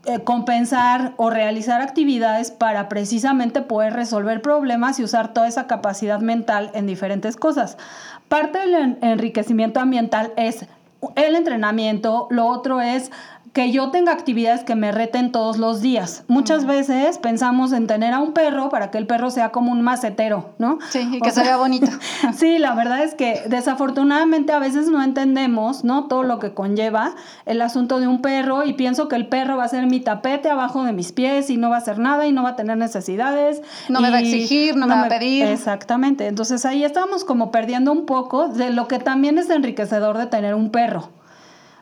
eh, 0.05 0.19
compensar 0.23 1.13
o 1.17 1.29
realizar 1.29 1.81
actividades 1.81 2.51
para 2.51 2.89
precisamente 2.89 3.61
poder 3.61 3.93
resolver 3.93 4.41
problemas 4.41 4.99
y 4.99 5.03
usar 5.03 5.33
toda 5.33 5.47
esa 5.47 5.67
capacidad 5.67 6.19
mental 6.19 6.71
en 6.73 6.87
diferentes 6.87 7.35
cosas. 7.35 7.77
Parte 8.27 8.59
del 8.59 8.97
enriquecimiento 9.01 9.79
ambiental 9.79 10.33
es 10.35 10.65
el 11.15 11.35
entrenamiento, 11.35 12.27
lo 12.29 12.47
otro 12.47 12.81
es 12.81 13.11
que 13.53 13.71
yo 13.71 13.91
tenga 13.91 14.11
actividades 14.11 14.63
que 14.63 14.73
me 14.73 14.91
reten 14.91 15.31
todos 15.31 15.57
los 15.57 15.79
días. 15.79 16.23
Muchas 16.27 16.65
veces 16.65 17.19
pensamos 17.19 17.71
en 17.71 17.85
tener 17.85 18.11
a 18.11 18.19
un 18.19 18.33
perro 18.33 18.69
para 18.69 18.89
que 18.89 18.97
el 18.97 19.05
perro 19.05 19.29
sea 19.29 19.49
como 19.49 19.71
un 19.71 19.83
macetero, 19.83 20.55
¿no? 20.57 20.79
Sí, 20.89 21.07
y 21.11 21.19
que 21.19 21.29
se 21.29 21.41
vea 21.41 21.57
bonito. 21.57 21.85
sí, 22.35 22.57
la 22.57 22.73
verdad 22.73 23.03
es 23.03 23.13
que 23.13 23.43
desafortunadamente 23.47 24.53
a 24.53 24.59
veces 24.59 24.87
no 24.87 25.03
entendemos, 25.03 25.83
¿no? 25.83 26.07
Todo 26.07 26.23
lo 26.23 26.39
que 26.39 26.55
conlleva 26.55 27.13
el 27.45 27.61
asunto 27.61 27.99
de 27.99 28.07
un 28.07 28.23
perro 28.23 28.63
y 28.63 28.73
pienso 28.73 29.07
que 29.07 29.15
el 29.15 29.27
perro 29.27 29.57
va 29.57 29.65
a 29.65 29.67
ser 29.67 29.85
mi 29.85 29.99
tapete 29.99 30.49
abajo 30.49 30.83
de 30.83 30.91
mis 30.91 31.11
pies 31.11 31.51
y 31.51 31.57
no 31.57 31.69
va 31.69 31.75
a 31.75 31.79
hacer 31.79 31.99
nada 31.99 32.25
y 32.25 32.31
no 32.31 32.41
va 32.41 32.49
a 32.49 32.55
tener 32.55 32.77
necesidades. 32.77 33.61
No 33.87 34.01
me 34.01 34.09
va 34.09 34.17
a 34.17 34.21
exigir, 34.21 34.75
no, 34.75 34.87
me 34.87 34.95
va 34.95 35.03
a 35.03 35.09
pedir. 35.09 35.45
Exactamente. 35.45 36.25
Entonces 36.25 36.65
ahí 36.65 36.83
estamos 36.83 37.23
como 37.23 37.51
perdiendo 37.51 37.91
un 37.91 38.07
poco 38.07 38.47
de 38.47 38.71
lo 38.71 38.87
que 38.87 38.97
también 38.97 39.37
es 39.37 39.51
enriquecedor 39.51 40.17
de 40.17 40.25
tener 40.25 40.55
un 40.55 40.71
perro. 40.71 41.11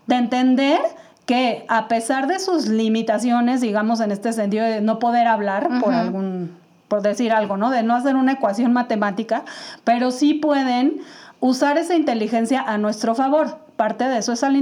De 0.08 0.15
entender 0.15 0.82
que 1.25 1.65
a 1.67 1.87
pesar 1.87 2.27
de 2.27 2.39
sus 2.39 2.67
limitaciones, 2.67 3.61
digamos 3.61 3.99
en 3.99 4.11
este 4.11 4.33
sentido 4.33 4.65
de 4.65 4.81
no 4.81 4.99
poder 4.99 5.27
hablar 5.27 5.69
por 5.79 5.93
algún, 5.93 6.57
por 6.87 7.01
decir 7.01 7.31
algo, 7.31 7.57
¿no? 7.57 7.69
De 7.69 7.83
no 7.83 7.95
hacer 7.95 8.15
una 8.15 8.33
ecuación 8.33 8.73
matemática, 8.73 9.43
pero 9.83 10.11
sí 10.11 10.33
pueden 10.33 11.01
usar 11.39 11.77
esa 11.77 11.95
inteligencia 11.95 12.61
a 12.61 12.77
nuestro 12.77 13.15
favor 13.15 13.57
parte 13.81 14.03
de 14.03 14.19
eso 14.19 14.33
es 14.33 14.43
el, 14.43 14.55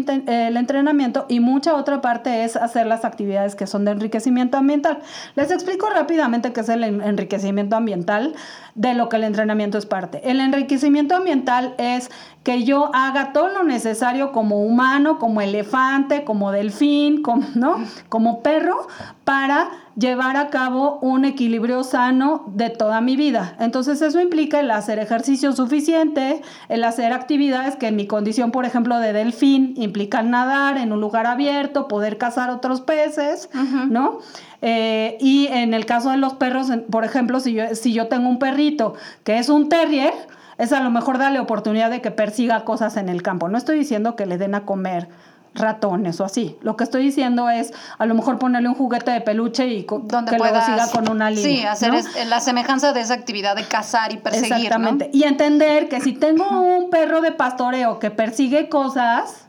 entrenamiento 0.55 1.25
y 1.27 1.41
mucha 1.41 1.75
otra 1.75 1.99
parte 1.99 2.45
es 2.45 2.55
hacer 2.55 2.87
las 2.87 3.03
actividades 3.03 3.53
que 3.53 3.67
son 3.67 3.83
de 3.83 3.91
enriquecimiento 3.91 4.55
ambiental. 4.55 4.99
Les 5.35 5.51
explico 5.51 5.89
rápidamente 5.89 6.53
qué 6.53 6.61
es 6.61 6.69
el 6.69 6.85
enriquecimiento 6.85 7.75
ambiental 7.75 8.33
de 8.75 8.93
lo 8.93 9.09
que 9.09 9.17
el 9.17 9.25
entrenamiento 9.25 9.77
es 9.77 9.85
parte. 9.85 10.21
El 10.23 10.39
enriquecimiento 10.39 11.17
ambiental 11.17 11.75
es 11.77 12.09
que 12.43 12.63
yo 12.63 12.91
haga 12.93 13.33
todo 13.33 13.49
lo 13.49 13.63
necesario 13.63 14.31
como 14.31 14.63
humano, 14.63 15.19
como 15.19 15.41
elefante, 15.41 16.23
como 16.23 16.53
delfín, 16.53 17.21
como, 17.21 17.45
¿no? 17.55 17.75
como 18.07 18.41
perro, 18.41 18.87
para 19.25 19.69
llevar 19.99 20.37
a 20.37 20.47
cabo 20.47 20.97
un 21.01 21.25
equilibrio 21.25 21.83
sano 21.83 22.45
de 22.47 22.69
toda 22.69 23.01
mi 23.01 23.17
vida. 23.17 23.55
Entonces 23.59 24.01
eso 24.01 24.21
implica 24.21 24.61
el 24.61 24.71
hacer 24.71 24.97
ejercicio 24.97 25.51
suficiente, 25.51 26.41
el 26.69 26.83
hacer 26.85 27.11
actividades 27.11 27.75
que 27.75 27.87
en 27.87 27.97
mi 27.97 28.07
condición, 28.07 28.51
por 28.51 28.65
ejemplo, 28.65 28.97
de 28.97 29.08
delfín, 29.13 29.73
implican 29.77 30.29
nadar 30.29 30.77
en 30.77 30.91
un 30.91 31.01
lugar 31.01 31.27
abierto, 31.27 31.87
poder 31.87 32.17
cazar 32.17 32.49
otros 32.49 32.81
peces, 32.81 33.49
¿no? 33.89 34.19
Eh, 34.61 35.17
y 35.19 35.47
en 35.47 35.73
el 35.73 35.85
caso 35.85 36.11
de 36.11 36.17
los 36.17 36.33
perros, 36.33 36.67
por 36.91 37.05
ejemplo, 37.05 37.39
si 37.39 37.53
yo, 37.53 37.75
si 37.75 37.93
yo 37.93 38.07
tengo 38.07 38.29
un 38.29 38.39
perrito 38.39 38.95
que 39.23 39.37
es 39.37 39.49
un 39.49 39.69
terrier, 39.69 40.13
es 40.57 40.73
a 40.73 40.81
lo 40.81 40.91
mejor 40.91 41.17
darle 41.17 41.39
oportunidad 41.39 41.89
de 41.89 42.01
que 42.01 42.11
persiga 42.11 42.65
cosas 42.65 42.97
en 42.97 43.07
el 43.07 43.23
campo. 43.23 43.47
No 43.47 43.57
estoy 43.57 43.79
diciendo 43.79 44.15
que 44.15 44.25
le 44.25 44.37
den 44.37 44.55
a 44.55 44.65
comer 44.65 45.07
ratones 45.55 46.19
o 46.19 46.25
así. 46.25 46.57
Lo 46.61 46.75
que 46.77 46.83
estoy 46.83 47.03
diciendo 47.03 47.49
es 47.49 47.73
a 47.97 48.05
lo 48.05 48.15
mejor 48.15 48.39
ponerle 48.39 48.69
un 48.69 48.75
juguete 48.75 49.11
de 49.11 49.21
peluche 49.21 49.67
y 49.67 49.85
Donde 49.85 50.31
que 50.31 50.37
luego 50.37 50.61
siga 50.61 50.87
con 50.91 51.09
una 51.09 51.29
línea. 51.29 51.75
Sí, 51.75 51.87
hacer 51.87 52.27
la 52.27 52.39
semejanza 52.39 52.93
de 52.93 53.01
esa 53.01 53.13
actividad 53.13 53.55
de 53.55 53.63
cazar 53.63 54.13
y 54.13 54.17
perseguir. 54.17 54.53
Exactamente. 54.53 55.09
Y 55.13 55.23
entender 55.23 55.89
que 55.89 56.01
si 56.01 56.13
tengo 56.13 56.61
un 56.61 56.89
perro 56.89 57.21
de 57.21 57.31
pastoreo 57.31 57.99
que 57.99 58.11
persigue 58.11 58.69
cosas, 58.69 59.48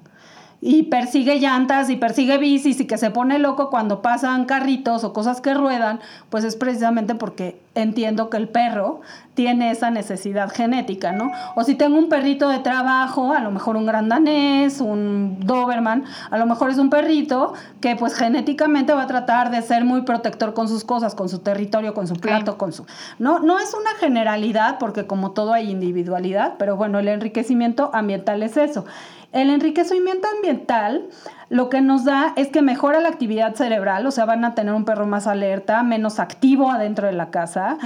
y 0.63 0.85
persigue 0.85 1.39
llantas 1.39 1.89
y 1.89 1.97
persigue 1.97 2.37
bicis 2.39 2.81
y 2.81 2.87
que 2.87 2.99
se 2.99 3.11
pone 3.11 3.39
loco 3.39 3.71
cuando 3.71 4.03
pasan 4.03 4.45
carritos 4.45 5.05
o 5.05 5.13
cosas 5.13 5.41
que 5.41 5.55
ruedan, 5.55 6.01
pues 6.29 6.45
es 6.45 6.57
precisamente 6.57 7.15
porque 7.15 7.61
entiendo 7.75 8.29
que 8.29 8.37
el 8.37 8.49
perro 8.49 9.01
tiene 9.35 9.71
esa 9.71 9.91
necesidad 9.91 10.51
genética, 10.51 11.13
¿no? 11.13 11.31
O 11.55 11.65
si 11.65 11.75
tengo 11.77 11.97
un 11.97 12.11
perrito 12.11 12.49
de 12.49 12.59
trabajo, 12.59 13.33
a 13.33 13.41
lo 13.41 13.51
mejor 13.51 13.77
un 13.77 13.87
gran 13.87 14.09
danés, 14.09 14.81
un 14.81 15.39
doberman, 15.41 16.05
a 16.31 16.37
lo 16.37 16.45
mejor 16.45 16.71
es 16.71 16.79
un 16.79 16.91
perrito 16.91 17.55
que 17.81 17.97
pues 17.97 18.15
genéticamente 18.15 18.93
va 18.93 19.03
a 19.03 19.07
tratar 19.07 19.51
de 19.51 19.63
ser 19.63 19.85
muy 19.85 20.03
protector 20.03 20.53
con 20.53 20.69
sus 20.69 20.85
cosas, 20.85 21.15
con 21.15 21.31
su 21.31 21.39
territorio, 21.39 21.95
con 21.95 22.07
su 22.07 22.17
plato, 22.17 22.59
con 22.59 22.73
su... 22.73 22.85
No, 23.19 23.39
no 23.39 23.59
es 23.59 23.73
una 23.73 23.93
generalidad 23.99 24.79
porque 24.79 25.07
como 25.07 25.31
todo 25.31 25.55
hay 25.55 25.71
individualidad, 25.71 26.57
pero 26.59 26.77
bueno, 26.77 26.99
el 26.99 27.09
enriquecimiento 27.09 27.91
ambiental 27.95 28.43
es 28.43 28.59
eso. 28.59 28.85
El 29.33 29.51
enriquecimiento 29.51 30.27
ambiental 30.37 31.09
lo 31.51 31.69
que 31.69 31.81
nos 31.81 32.05
da 32.05 32.33
es 32.37 32.49
que 32.49 32.63
mejora 32.63 33.01
la 33.01 33.09
actividad 33.09 33.55
cerebral, 33.55 34.07
o 34.07 34.11
sea, 34.11 34.25
van 34.25 34.45
a 34.45 34.55
tener 34.55 34.75
un 34.75 34.85
perro 34.85 35.07
más 35.07 35.27
alerta, 35.27 35.83
menos 35.83 36.19
activo 36.19 36.71
adentro 36.71 37.07
de 37.07 37.13
la 37.13 37.31
casa. 37.31 37.77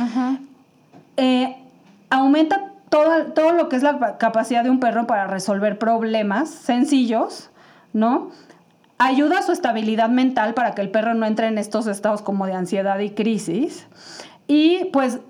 Eh, 1.16 1.56
aumenta 2.10 2.72
todo, 2.88 3.32
todo 3.32 3.52
lo 3.52 3.68
que 3.68 3.76
es 3.76 3.82
la 3.82 4.18
capacidad 4.18 4.64
de 4.64 4.70
un 4.70 4.80
perro 4.80 5.06
para 5.06 5.26
resolver 5.26 5.78
problemas 5.78 6.50
sencillos, 6.50 7.50
¿no? 7.92 8.30
Ayuda 8.98 9.38
a 9.38 9.42
su 9.42 9.52
estabilidad 9.52 10.08
mental 10.08 10.54
para 10.54 10.74
que 10.74 10.82
el 10.82 10.90
perro 10.90 11.14
no 11.14 11.26
entre 11.26 11.48
en 11.48 11.58
estos 11.58 11.86
estados 11.86 12.22
como 12.22 12.46
de 12.46 12.54
ansiedad 12.54 12.98
y 13.00 13.10
crisis. 13.10 13.86
Y 14.46 14.86
pues 14.92 15.20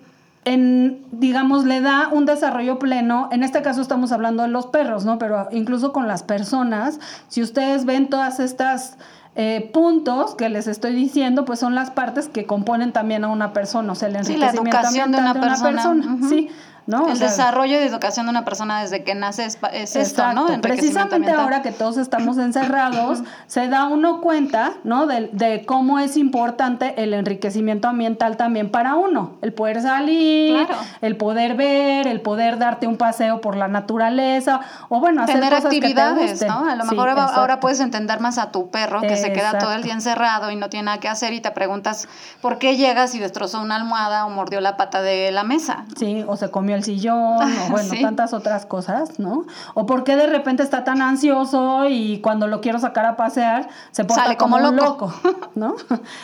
en, 0.45 1.03
digamos, 1.13 1.65
le 1.65 1.81
da 1.81 2.09
un 2.11 2.27
desarrollo 2.27 2.79
pleno. 2.79 3.29
En 3.33 3.43
este 3.43 3.63
caso 3.63 3.81
estamos 3.81 4.13
hablando 4.13 4.43
de 4.43 4.49
los 4.49 4.67
perros, 4.67 5.05
¿no? 5.05 5.19
Pero 5.19 5.49
incluso 5.53 5.93
con 5.93 6.07
las 6.07 6.23
personas, 6.23 7.01
si 7.29 7.43
ustedes 7.43 7.85
ven 7.85 8.09
todas 8.09 8.41
estas 8.41 8.97
eh, 9.37 9.71
puntos 9.73 10.35
que 10.35 10.49
les 10.49 10.67
estoy 10.67 10.95
diciendo, 10.95 11.45
pues 11.45 11.59
son 11.59 11.75
las 11.75 11.91
partes 11.91 12.29
que 12.29 12.47
componen 12.47 12.93
también 12.93 13.25
a 13.25 13.29
una 13.29 13.53
persona, 13.53 13.93
o 13.93 13.95
sea, 13.97 14.09
el 14.09 14.17
enriquecimiento 14.17 14.89
sí, 14.91 15.01
de 15.03 15.19
una, 15.19 15.35
persona. 15.35 16.19
Sí, 16.29 16.51
el 16.87 17.19
desarrollo 17.19 17.81
y 17.81 17.83
educación 17.83 18.27
de 18.27 18.31
una 18.31 18.45
persona 18.45 18.83
desde 18.83 19.05
que 19.05 19.15
nace 19.15 19.47
es, 19.47 19.97
esto, 19.97 20.33
¿no? 20.33 20.47
Precisamente 20.61 21.31
ahora 21.31 21.63
que 21.63 21.73
todos 21.73 21.97
estamos 21.97 22.37
encerrados, 22.39 23.23
se 23.47 23.69
da 23.69 23.87
uno 23.87 24.21
cuenta, 24.21 24.73
¿no? 24.85 25.07
De, 25.07 25.65
cómo 25.67 25.99
es 25.99 26.17
importante 26.17 27.03
el 27.03 27.15
enriquecimiento 27.15 27.89
ambiental 27.89 28.37
también 28.37 28.71
para 28.71 28.97
uno. 28.97 29.37
El 29.41 29.53
poder 29.53 29.81
salir, 29.81 30.67
el 31.01 31.17
poder 31.17 31.55
ver, 31.55 32.07
el 32.07 32.21
poder 32.21 32.59
darte 32.59 32.87
un 32.87 32.97
paseo 32.97 33.41
por 33.41 33.57
la 33.57 33.69
naturaleza, 33.69 34.61
o 34.89 35.01
bueno, 35.01 35.23
hacer 35.23 35.37
Tener 35.37 35.51
cosas 35.51 35.67
actividades, 35.67 36.33
que 36.33 36.39
te 36.41 36.47
¿no? 36.47 36.69
A 36.69 36.77
lo 36.77 36.85
mejor 36.85 37.09
ahora 37.09 37.61
puedes 37.61 37.81
entender 37.81 38.21
más 38.21 38.39
a 38.39 38.51
tu 38.51 38.71
perro 38.71 39.01
que 39.01 39.17
se 39.17 39.33
queda 39.33 39.59
todo 39.59 39.73
el 39.73 39.83
día 39.83 39.95
encerrado 39.95 40.51
y 40.51 40.57
no 40.57 40.69
tiene 40.69 40.85
nada 40.85 40.99
que 40.99 41.09
hacer 41.09 41.33
y 41.33 41.41
te 41.41 41.51
preguntas 41.51 42.09
por 42.41 42.59
qué 42.59 42.77
llegas 42.77 43.15
y 43.15 43.19
destrozó 43.19 43.61
una 43.61 43.77
almohada 43.77 44.27
o 44.27 44.31
mordió 44.31 44.61
la 44.61 44.77
pata 44.77 45.01
de 45.03 45.31
la 45.33 45.45
mesa. 45.45 45.85
Sí, 45.97 46.25
o 46.27 46.37
se 46.37 46.51
comió 46.51 46.74
el 46.75 46.85
sillón, 46.85 47.43
o 47.43 47.69
bueno, 47.71 47.95
tantas 48.01 48.33
otras 48.33 48.67
cosas, 48.67 49.19
¿no? 49.19 49.47
O 49.75 49.87
por 49.87 50.05
qué 50.05 50.17
de 50.17 50.27
repente 50.27 50.63
está 50.63 50.85
tan 50.85 51.03
ansioso 51.03 51.87
y 51.89 52.21
cuando 52.21 52.47
lo 52.47 52.61
quiero 52.61 52.79
sacar 52.79 53.07
a 53.07 53.17
pasear 53.17 53.69
se 53.91 54.05
porta 54.05 54.37
como, 54.37 54.59
loco. 54.59 55.13
¿no? 55.55 55.77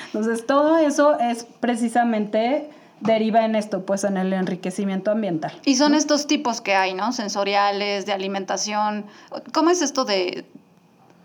Entonces, 0.07 0.47
todo 0.47 0.79
eso 0.79 1.19
es 1.19 1.47
precisamente 1.61 2.71
deriva 3.01 3.45
en 3.45 3.55
esto, 3.55 3.85
pues 3.87 4.05
en 4.05 4.17
el 4.17 4.33
enriquecimiento 4.33 5.11
ambiental. 5.11 5.53
Y 5.65 5.77
son 5.77 5.95
estos 5.95 6.27
tipos 6.27 6.61
que 6.61 6.75
hay, 6.75 6.95
¿no? 6.95 7.13
Sensoriales, 7.13 8.07
de 8.07 8.13
alimentación. 8.13 9.07
¿Cómo 9.53 9.71
es 9.71 9.83
esto 9.83 10.05
de 10.05 10.45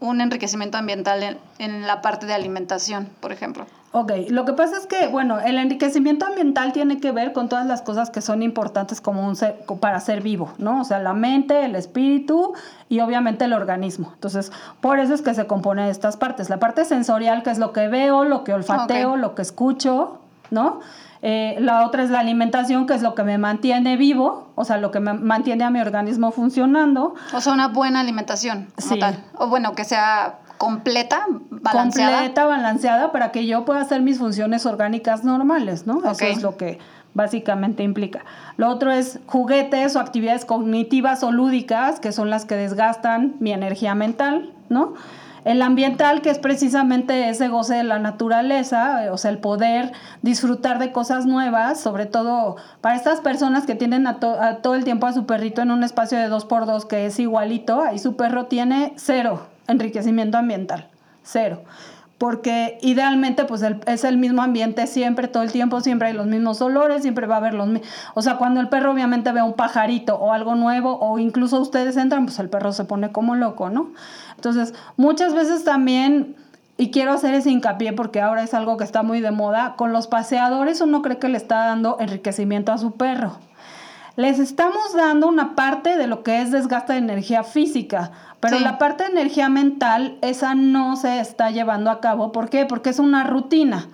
un 0.05 0.21
enriquecimiento 0.21 0.77
ambiental 0.77 1.39
en 1.59 1.87
la 1.87 2.01
parte 2.01 2.25
de 2.25 2.33
alimentación, 2.33 3.09
por 3.19 3.31
ejemplo? 3.31 3.65
Ok, 3.97 4.11
lo 4.27 4.43
que 4.43 4.51
pasa 4.51 4.77
es 4.77 4.87
que, 4.87 5.07
bueno, 5.07 5.39
el 5.39 5.57
enriquecimiento 5.57 6.25
ambiental 6.25 6.73
tiene 6.73 6.99
que 6.99 7.13
ver 7.13 7.31
con 7.31 7.47
todas 7.47 7.65
las 7.65 7.81
cosas 7.81 8.09
que 8.09 8.19
son 8.19 8.43
importantes 8.43 8.99
como 8.99 9.25
un 9.25 9.37
ser, 9.37 9.55
para 9.79 10.01
ser 10.01 10.21
vivo, 10.21 10.51
¿no? 10.57 10.81
O 10.81 10.83
sea, 10.83 10.99
la 10.99 11.13
mente, 11.13 11.63
el 11.63 11.77
espíritu 11.77 12.53
y 12.89 12.99
obviamente 12.99 13.45
el 13.45 13.53
organismo. 13.53 14.11
Entonces, 14.13 14.51
por 14.81 14.99
eso 14.99 15.13
es 15.13 15.21
que 15.21 15.33
se 15.33 15.47
compone 15.47 15.85
de 15.85 15.91
estas 15.91 16.17
partes. 16.17 16.49
La 16.49 16.59
parte 16.59 16.83
sensorial, 16.83 17.41
que 17.41 17.51
es 17.51 17.57
lo 17.57 17.71
que 17.71 17.87
veo, 17.87 18.25
lo 18.25 18.43
que 18.43 18.53
olfateo, 18.53 19.15
lo 19.15 19.33
que 19.33 19.43
escucho, 19.43 20.19
¿no? 20.51 20.81
Eh, 21.27 21.55
la 21.59 21.87
otra 21.87 22.03
es 22.03 22.11
la 22.11 22.19
alimentación, 22.19 22.85
que 22.85 22.93
es 22.93 23.01
lo 23.01 23.15
que 23.15 23.23
me 23.23 23.39
mantiene 23.39 23.97
vivo, 23.97 24.49
o 24.53 24.63
sea, 24.63 24.77
lo 24.77 24.91
que 24.91 24.99
me 24.99 25.13
mantiene 25.13 25.63
a 25.63 25.71
mi 25.71 25.81
organismo 25.81 26.29
funcionando. 26.29 27.15
O 27.33 27.41
sea, 27.41 27.53
una 27.53 27.67
buena 27.67 28.01
alimentación, 28.01 28.67
como 28.79 28.99
tal. 28.99 29.23
O 29.35 29.47
bueno, 29.47 29.73
que 29.73 29.85
sea 29.85 30.35
completa, 30.59 31.25
balanceada. 31.49 32.17
Completa, 32.17 32.45
balanceada, 32.45 33.11
para 33.11 33.31
que 33.31 33.47
yo 33.47 33.65
pueda 33.65 33.81
hacer 33.81 34.03
mis 34.03 34.19
funciones 34.19 34.67
orgánicas 34.67 35.23
normales, 35.23 35.87
¿no? 35.87 35.97
Eso 36.07 36.25
es 36.25 36.43
lo 36.43 36.57
que 36.57 36.77
básicamente 37.15 37.81
implica. 37.81 38.23
Lo 38.57 38.69
otro 38.69 38.91
es 38.91 39.19
juguetes 39.25 39.95
o 39.95 39.99
actividades 40.01 40.45
cognitivas 40.45 41.23
o 41.23 41.31
lúdicas, 41.31 41.99
que 41.99 42.11
son 42.11 42.29
las 42.29 42.45
que 42.45 42.53
desgastan 42.53 43.33
mi 43.39 43.51
energía 43.51 43.95
mental, 43.95 44.53
¿no? 44.69 44.93
El 45.45 45.61
ambiental, 45.61 46.23
que 46.23 46.31
es 46.31 46.39
precisamente 46.39 47.29
ese 47.29 47.49
goce 47.49 47.75
de 47.75 47.83
la 47.83 47.99
naturaleza, 47.99 49.09
o 49.11 49.17
sea, 49.17 49.29
el 49.29 49.37
poder 49.37 49.91
disfrutar 50.23 50.79
de 50.79 50.91
cosas 50.91 51.27
nuevas, 51.27 51.79
sobre 51.79 52.07
todo 52.07 52.55
para 52.81 52.95
estas 52.95 53.21
personas 53.21 53.67
que 53.67 53.75
tienen 53.75 54.07
a, 54.07 54.19
todo 54.19 54.73
el 54.73 54.83
tiempo 54.83 55.05
a 55.05 55.13
su 55.13 55.27
perrito 55.27 55.61
en 55.61 55.69
un 55.69 55.83
espacio 55.83 56.17
de 56.17 56.29
dos 56.29 56.45
por 56.45 56.65
dos 56.65 56.87
que 56.87 57.05
es 57.05 57.19
igualito, 57.19 57.83
ahí 57.83 57.99
su 57.99 58.15
perro 58.15 58.47
tiene 58.47 58.93
cero 58.95 59.45
enriquecimiento 59.67 60.39
ambiental, 60.39 60.89
cero. 61.21 61.61
Porque 62.17 62.77
idealmente 62.81 63.43
pues 63.43 63.61
es 63.61 64.03
el 64.05 64.17
mismo 64.17 64.41
ambiente 64.41 64.87
siempre, 64.87 65.27
todo 65.27 65.43
el 65.43 65.51
tiempo, 65.51 65.81
siempre 65.81 66.07
hay 66.07 66.13
los 66.13 66.27
mismos 66.27 66.61
olores, 66.61 67.01
siempre 67.01 67.27
va 67.27 67.35
a 67.35 67.37
haber 67.39 67.53
los 67.53 67.67
mismos... 67.67 67.89
O 68.13 68.21
sea, 68.21 68.37
cuando 68.37 68.61
el 68.61 68.69
perro 68.69 68.91
obviamente 68.91 69.31
ve 69.33 69.41
un 69.41 69.53
pajarito 69.53 70.15
o 70.15 70.31
algo 70.31 70.55
nuevo 70.55 70.97
o 70.99 71.19
incluso 71.19 71.59
ustedes 71.59 71.97
entran, 71.97 72.25
pues 72.25 72.39
el 72.39 72.49
perro 72.49 72.71
se 72.71 72.85
pone 72.85 73.11
como 73.11 73.35
loco, 73.35 73.69
¿no? 73.69 73.91
Entonces, 74.35 74.73
muchas 74.95 75.33
veces 75.33 75.65
también 75.65 76.35
y 76.77 76.91
quiero 76.91 77.13
hacer 77.13 77.33
ese 77.33 77.51
hincapié 77.51 77.93
porque 77.93 78.21
ahora 78.21 78.43
es 78.43 78.53
algo 78.53 78.77
que 78.77 78.83
está 78.83 79.01
muy 79.01 79.21
de 79.21 79.31
moda, 79.31 79.75
con 79.77 79.93
los 79.93 80.07
paseadores 80.07 80.81
uno 80.81 81.01
cree 81.01 81.19
que 81.19 81.29
le 81.29 81.37
está 81.37 81.67
dando 81.67 81.97
enriquecimiento 81.99 82.71
a 82.71 82.77
su 82.77 82.91
perro. 82.93 83.39
Les 84.15 84.39
estamos 84.39 84.93
dando 84.93 85.27
una 85.27 85.55
parte 85.55 85.97
de 85.97 86.07
lo 86.07 86.23
que 86.23 86.41
es 86.41 86.51
desgaste 86.51 86.93
de 86.93 86.99
energía 86.99 87.43
física, 87.43 88.11
pero 88.39 88.59
la 88.59 88.77
parte 88.77 89.03
de 89.03 89.09
energía 89.09 89.49
mental, 89.49 90.17
esa 90.21 90.55
no 90.55 90.95
se 90.95 91.19
está 91.19 91.51
llevando 91.51 91.89
a 91.89 91.99
cabo. 91.99 92.31
¿Por 92.31 92.49
qué? 92.49 92.65
Porque 92.65 92.91
es 92.91 92.99
una 92.99 93.23
rutina. 93.23 93.87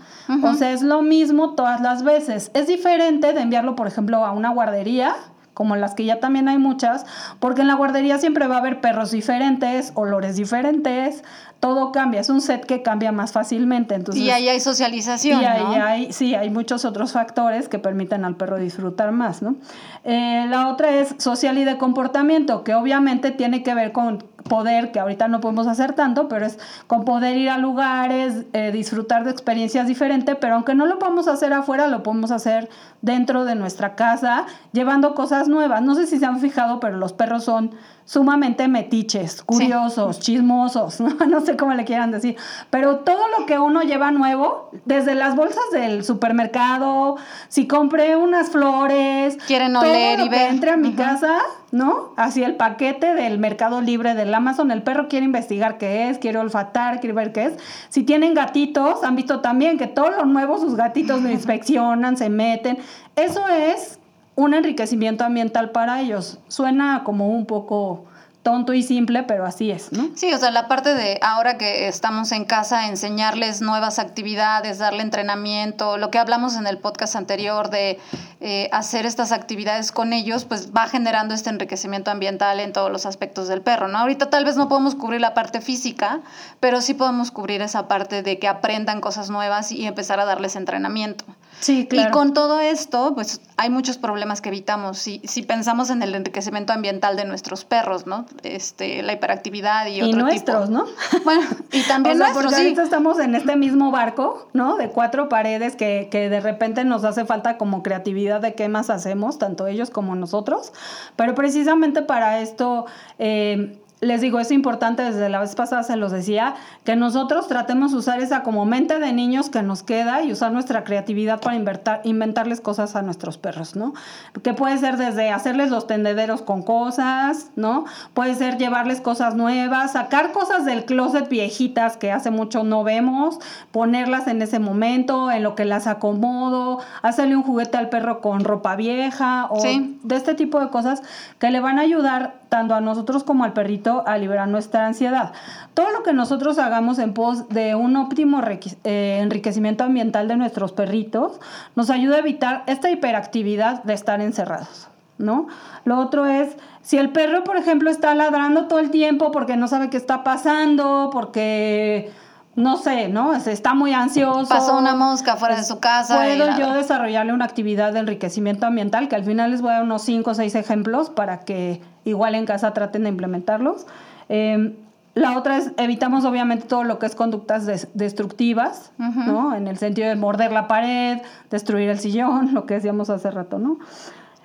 O 0.44 0.54
sea, 0.54 0.72
es 0.72 0.82
lo 0.82 1.02
mismo 1.02 1.56
todas 1.56 1.82
las 1.82 2.04
veces. 2.04 2.52
Es 2.54 2.68
diferente 2.68 3.34
de 3.34 3.42
enviarlo, 3.42 3.76
por 3.76 3.88
ejemplo, 3.88 4.24
a 4.24 4.32
una 4.32 4.50
guardería, 4.50 5.16
como 5.54 5.76
las 5.76 5.96
que 5.96 6.06
ya 6.06 6.20
también 6.20 6.48
hay 6.48 6.58
muchas, 6.58 7.06
porque 7.40 7.62
en 7.62 7.68
la 7.68 7.76
guardería 7.76 8.18
siempre 8.18 8.48
va 8.48 8.56
a 8.56 8.60
haber 8.60 8.82
perros 8.82 9.12
diferentes, 9.12 9.92
olores 9.96 10.36
diferentes, 10.36 11.24
todo 11.62 11.92
cambia, 11.92 12.20
es 12.20 12.30
un 12.30 12.42
set 12.42 12.66
que 12.66 12.82
cambia 12.82 13.12
más 13.12 13.32
fácilmente. 13.32 13.94
Entonces, 13.94 14.22
y 14.22 14.32
ahí 14.32 14.50
hay 14.50 14.60
socialización. 14.60 15.42
Y 15.42 15.46
ahí 15.46 15.76
hay, 15.76 16.12
sí, 16.12 16.34
hay 16.34 16.50
muchos 16.50 16.86
otros 16.86 17.14
factores 17.14 17.70
que 17.70 17.78
permiten 17.78 18.26
al 18.26 18.36
perro 18.36 18.58
disfrutar 18.58 19.12
más, 19.12 19.44
¿no? 19.44 19.56
Eh, 20.04 20.48
la 20.50 20.70
otra 20.70 20.90
es 20.96 21.14
social 21.20 21.60
y 21.60 21.64
de 21.64 21.78
comportamiento, 21.78 22.64
que 22.64 22.74
obviamente 22.74 23.30
tiene 23.30 23.62
que 23.62 23.76
ver 23.76 23.92
con 23.92 24.24
poder, 24.42 24.92
que 24.92 25.00
ahorita 25.00 25.28
no 25.28 25.40
podemos 25.40 25.68
hacer 25.68 25.94
tanto, 25.94 26.28
pero 26.28 26.48
es 26.48 26.58
con 26.88 27.06
poder 27.06 27.38
ir 27.38 27.52
a 27.52 27.60
lugares, 27.60 28.46
eh, 28.54 28.72
disfrutar 28.72 29.24
de 29.24 29.30
experiencias 29.30 29.86
diferentes, 29.86 30.36
pero 30.42 30.56
aunque 30.56 30.74
no 30.74 30.88
lo 30.88 30.98
podemos 30.98 31.28
hacer 31.28 31.54
afuera, 31.54 31.86
lo 31.86 32.02
podemos 32.02 32.32
hacer 32.32 32.70
dentro 33.04 33.46
de 33.46 33.54
nuestra 33.54 33.96
casa, 33.96 34.48
llevando 34.74 35.14
cosas 35.14 35.48
nuevas. 35.48 35.84
No 35.84 35.94
sé 35.94 36.08
si 36.08 36.18
se 36.18 36.26
han 36.26 36.40
fijado, 36.40 36.80
pero 36.80 36.98
los 36.98 37.14
perros 37.14 37.44
son 37.44 37.72
sumamente 38.12 38.68
metiches, 38.68 39.42
curiosos, 39.42 40.20
chismosos, 40.20 41.00
¿no? 41.30 41.40
sé 41.46 41.56
cómo 41.56 41.74
le 41.76 41.86
quieran 41.86 42.12
decir, 42.12 42.36
pero 42.70 42.98
todo 42.98 43.30
lo 43.30 43.46
que 43.46 43.58
uno 43.58 43.84
lleva 43.84 44.12
nuevo, 44.12 44.70
desde 44.84 45.16
las 45.16 45.38
bolsas 45.38 45.64
del 45.72 46.04
supermercado, 46.04 47.16
si 47.48 47.68
compré 47.68 48.18
unas 48.18 48.50
flores, 48.50 49.38
quieren 49.48 49.78
oler 49.78 50.20
y 50.20 50.28
ver. 50.28 50.50
entre 50.50 50.72
a 50.72 50.76
mi 50.76 50.92
casa, 50.92 51.40
¿no? 51.72 52.12
Así 52.18 52.44
el 52.44 52.58
paquete 52.58 53.14
del 53.14 53.38
Mercado 53.40 53.80
Libre 53.80 54.14
del 54.14 54.34
Amazon, 54.34 54.72
el 54.72 54.84
perro 54.84 55.08
quiere 55.08 55.26
investigar 55.26 55.78
qué 55.78 56.10
es, 56.10 56.18
quiere 56.18 56.38
olfatar, 56.38 57.00
quiere 57.00 57.14
ver 57.14 57.32
qué 57.32 57.46
es. 57.46 57.54
Si 57.88 58.04
tienen 58.04 58.34
gatitos, 58.34 59.06
han 59.06 59.16
visto 59.16 59.40
también 59.40 59.78
que 59.78 59.88
todo 59.88 60.10
lo 60.10 60.26
nuevo 60.26 60.60
sus 60.60 60.76
gatitos 60.76 61.22
lo 61.22 61.32
inspeccionan, 61.32 62.18
se 62.18 62.30
meten. 62.30 62.78
Eso 63.16 63.48
es 63.48 64.01
un 64.44 64.54
enriquecimiento 64.54 65.24
ambiental 65.24 65.72
para 65.72 66.02
ellos. 66.02 66.40
Suena 66.48 67.04
como 67.04 67.30
un 67.30 67.46
poco 67.46 68.06
tonto 68.44 68.74
y 68.74 68.82
simple, 68.82 69.22
pero 69.24 69.46
así 69.46 69.70
es, 69.70 69.92
¿no? 69.92 70.10
Sí, 70.16 70.34
o 70.34 70.38
sea, 70.38 70.50
la 70.50 70.68
parte 70.68 70.96
de 70.96 71.20
ahora 71.22 71.58
que 71.60 71.88
estamos 71.88 72.32
en 72.32 72.46
casa, 72.46 72.88
enseñarles 72.88 73.62
nuevas 73.62 74.00
actividades, 74.00 74.80
darle 74.80 75.04
entrenamiento, 75.04 75.98
lo 75.98 76.10
que 76.10 76.18
hablamos 76.18 76.56
en 76.56 76.66
el 76.66 76.80
podcast 76.80 77.16
anterior 77.16 77.70
de 77.70 78.00
eh, 78.40 78.68
hacer 78.72 79.06
estas 79.06 79.32
actividades 79.32 79.92
con 79.92 80.12
ellos, 80.12 80.46
pues 80.46 80.72
va 80.74 80.88
generando 80.88 81.36
este 81.36 81.52
enriquecimiento 81.52 82.10
ambiental 82.10 82.60
en 82.60 82.74
todos 82.74 82.92
los 82.92 83.06
aspectos 83.06 83.48
del 83.48 83.62
perro, 83.62 83.88
¿no? 83.88 84.00
Ahorita 84.00 84.32
tal 84.32 84.44
vez 84.44 84.58
no 84.58 84.68
podemos 84.68 84.96
cubrir 84.96 85.22
la 85.22 85.36
parte 85.36 85.62
física, 85.62 86.22
pero 86.60 86.82
sí 86.82 86.96
podemos 86.96 87.30
cubrir 87.30 87.62
esa 87.62 87.88
parte 87.88 88.24
de 88.24 88.40
que 88.40 88.48
aprendan 88.48 89.02
cosas 89.02 89.30
nuevas 89.30 89.72
y 89.72 89.86
empezar 89.86 90.20
a 90.20 90.26
darles 90.26 90.56
entrenamiento. 90.56 91.26
Sí, 91.62 91.86
claro. 91.88 92.10
Y 92.10 92.12
con 92.12 92.34
todo 92.34 92.60
esto, 92.60 93.14
pues 93.14 93.40
hay 93.56 93.70
muchos 93.70 93.98
problemas 93.98 94.42
que 94.42 94.50
evitamos. 94.50 94.98
Si, 94.98 95.22
si 95.24 95.44
pensamos 95.44 95.92
en 95.92 96.02
el 96.02 96.16
enriquecimiento 96.16 96.74
ambiental 96.74 97.16
de 97.16 97.26
nuestros 97.26 97.66
perros, 97.66 98.08
¿no? 98.08 98.26
Este, 98.42 99.04
la 99.04 99.14
hiperactividad 99.14 99.86
y, 99.86 100.02
y 100.02 100.14
nuestros, 100.14 100.70
¿no? 100.70 100.86
Bueno, 101.24 101.44
y 101.72 101.84
también 101.88 102.20
o 102.20 102.26
nuestros, 102.26 102.54
sí. 102.54 102.62
ahorita 102.62 102.82
estamos 102.82 103.20
en 103.20 103.36
este 103.36 103.56
mismo 103.56 103.92
barco, 103.92 104.48
¿no? 104.54 104.76
De 104.76 104.90
cuatro 104.90 105.30
paredes 105.30 105.76
que, 105.76 106.10
que 106.12 106.30
de 106.30 106.42
repente 106.42 106.84
nos 106.84 107.04
hace 107.04 107.26
falta 107.26 107.58
como 107.58 107.84
creatividad 107.84 108.42
de 108.42 108.56
qué 108.56 108.68
más 108.68 108.90
hacemos, 108.90 109.38
tanto 109.38 109.68
ellos 109.68 109.92
como 109.92 110.16
nosotros. 110.16 110.74
Pero 111.16 111.36
precisamente 111.36 112.02
para 112.02 112.40
esto... 112.40 112.86
Eh, 113.20 113.78
les 114.02 114.20
digo, 114.20 114.40
es 114.40 114.50
importante, 114.50 115.04
desde 115.04 115.30
la 115.30 115.40
vez 115.40 115.54
pasada 115.54 115.84
se 115.84 115.96
los 115.96 116.12
decía, 116.12 116.56
que 116.84 116.96
nosotros 116.96 117.48
tratemos 117.48 117.92
de 117.92 118.00
usar 118.00 118.20
esa 118.20 118.42
como 118.42 118.66
mente 118.66 118.98
de 118.98 119.14
niños 119.14 119.52
que 119.52 119.62
nos 119.62 119.84
queda 119.84 120.24
y 120.24 120.32
usar 120.32 120.52
nuestra 120.52 120.84
creatividad 120.84 121.40
para 121.40 121.56
inventar, 121.56 122.02
inventarles 122.04 122.62
cosas 122.62 122.96
a 122.96 123.04
nuestros 123.04 123.38
perros, 123.38 123.76
¿no? 123.76 123.94
Que 124.42 124.56
puede 124.56 124.80
ser 124.80 124.98
desde 124.98 125.30
hacerles 125.30 125.70
los 125.70 125.86
tendederos 125.86 126.42
con 126.42 126.64
cosas, 126.64 127.52
¿no? 127.56 127.86
Puede 128.16 128.34
ser 128.34 128.58
llevarles 128.58 129.02
cosas 129.02 129.36
nuevas, 129.36 129.92
sacar 129.92 130.32
cosas 130.32 130.66
del 130.66 130.86
closet 130.86 131.30
viejitas 131.30 131.96
que 131.96 132.12
hace 132.12 132.32
mucho 132.32 132.64
no 132.64 132.84
vemos, 132.84 133.38
ponerlas 133.70 134.28
en 134.28 134.42
ese 134.42 134.58
momento, 134.58 135.30
en 135.30 135.44
lo 135.44 135.54
que 135.54 135.64
las 135.64 135.86
acomodo, 135.86 136.80
hacerle 137.04 137.36
un 137.36 137.44
juguete 137.44 137.78
al 137.78 137.90
perro 137.90 138.20
con 138.20 138.44
ropa 138.46 138.76
vieja 138.76 139.46
o 139.52 139.62
de 139.62 140.16
este 140.16 140.34
tipo 140.34 140.60
de 140.60 140.70
cosas 140.70 141.04
que 141.38 141.52
le 141.52 141.60
van 141.60 141.78
a 141.78 141.84
ayudar 141.84 142.41
tanto 142.52 142.76
a 142.76 142.82
nosotros 142.82 143.24
como 143.24 143.46
al 143.46 143.54
perrito 143.54 144.04
a 144.06 144.18
liberar 144.18 144.46
nuestra 144.50 144.86
ansiedad. 144.86 145.32
Todo 145.74 145.90
lo 145.92 146.04
que 146.04 146.12
nosotros 146.12 146.60
hagamos 146.60 147.00
en 147.00 147.14
pos 147.14 147.48
de 147.48 147.76
un 147.76 147.96
óptimo 147.96 148.42
eh, 148.44 149.20
enriquecimiento 149.22 149.86
ambiental 149.86 150.28
de 150.28 150.36
nuestros 150.36 150.74
perritos 150.74 151.40
nos 151.78 151.90
ayuda 151.90 152.18
a 152.18 152.20
evitar 152.20 152.64
esta 152.68 152.92
hiperactividad 152.92 153.84
de 153.84 153.94
estar 153.94 154.20
encerrados. 154.20 154.90
¿No? 155.18 155.48
Lo 155.86 155.98
otro 156.00 156.26
es, 156.26 156.58
si 156.82 156.98
el 156.98 157.12
perro, 157.12 157.46
por 157.46 157.56
ejemplo, 157.56 157.90
está 157.90 158.14
ladrando 158.16 158.68
todo 158.68 158.80
el 158.80 158.90
tiempo 158.90 159.32
porque 159.32 159.56
no 159.56 159.70
sabe 159.70 159.90
qué 159.90 159.96
está 159.96 160.24
pasando, 160.24 161.10
porque 161.14 162.12
no 162.56 162.76
sé, 162.76 163.08
¿no? 163.08 163.34
Está 163.34 163.76
muy 163.76 163.94
ansioso. 163.94 164.50
Pasó 164.50 164.78
una 164.78 164.94
mosca 164.94 165.38
fuera 165.38 165.56
de 165.56 165.64
su 165.64 165.80
casa. 165.80 166.18
Puedo 166.18 166.58
yo 166.58 166.74
desarrollarle 166.74 167.32
una 167.32 167.46
actividad 167.46 167.94
de 167.94 168.00
enriquecimiento 168.00 168.66
ambiental, 168.66 169.08
que 169.08 169.16
al 169.16 169.24
final 169.24 169.52
les 169.52 169.62
voy 169.62 169.72
a 169.72 169.76
dar 169.76 169.84
unos 169.84 170.02
5 170.02 170.32
o 170.32 170.34
6 170.34 170.56
ejemplos 170.56 171.10
para 171.10 171.42
que 171.42 171.82
igual 172.06 172.36
en 172.36 172.46
casa 172.46 172.74
traten 172.74 173.04
de 173.04 173.10
implementarlos. 173.10 173.86
Em, 174.30 174.74
la 175.14 175.38
otra 175.38 175.58
es, 175.58 175.72
evitamos 175.78 176.24
obviamente 176.24 176.66
todo 176.68 176.84
lo 176.84 176.98
que 176.98 177.06
es 177.06 177.16
conductas 177.16 177.66
destructivas, 177.94 178.92
¿no? 178.98 179.54
En 179.54 179.68
el 179.68 179.78
sentido 179.78 180.08
de 180.08 180.16
morder 180.16 180.54
la 180.54 180.68
pared, 180.70 181.20
destruir 181.50 181.90
el 181.90 182.00
sillón, 182.00 182.54
lo 182.54 182.66
que 182.66 182.76
decíamos 182.76 183.10
hace 183.10 183.30
rato, 183.30 183.60
¿no? 183.60 183.78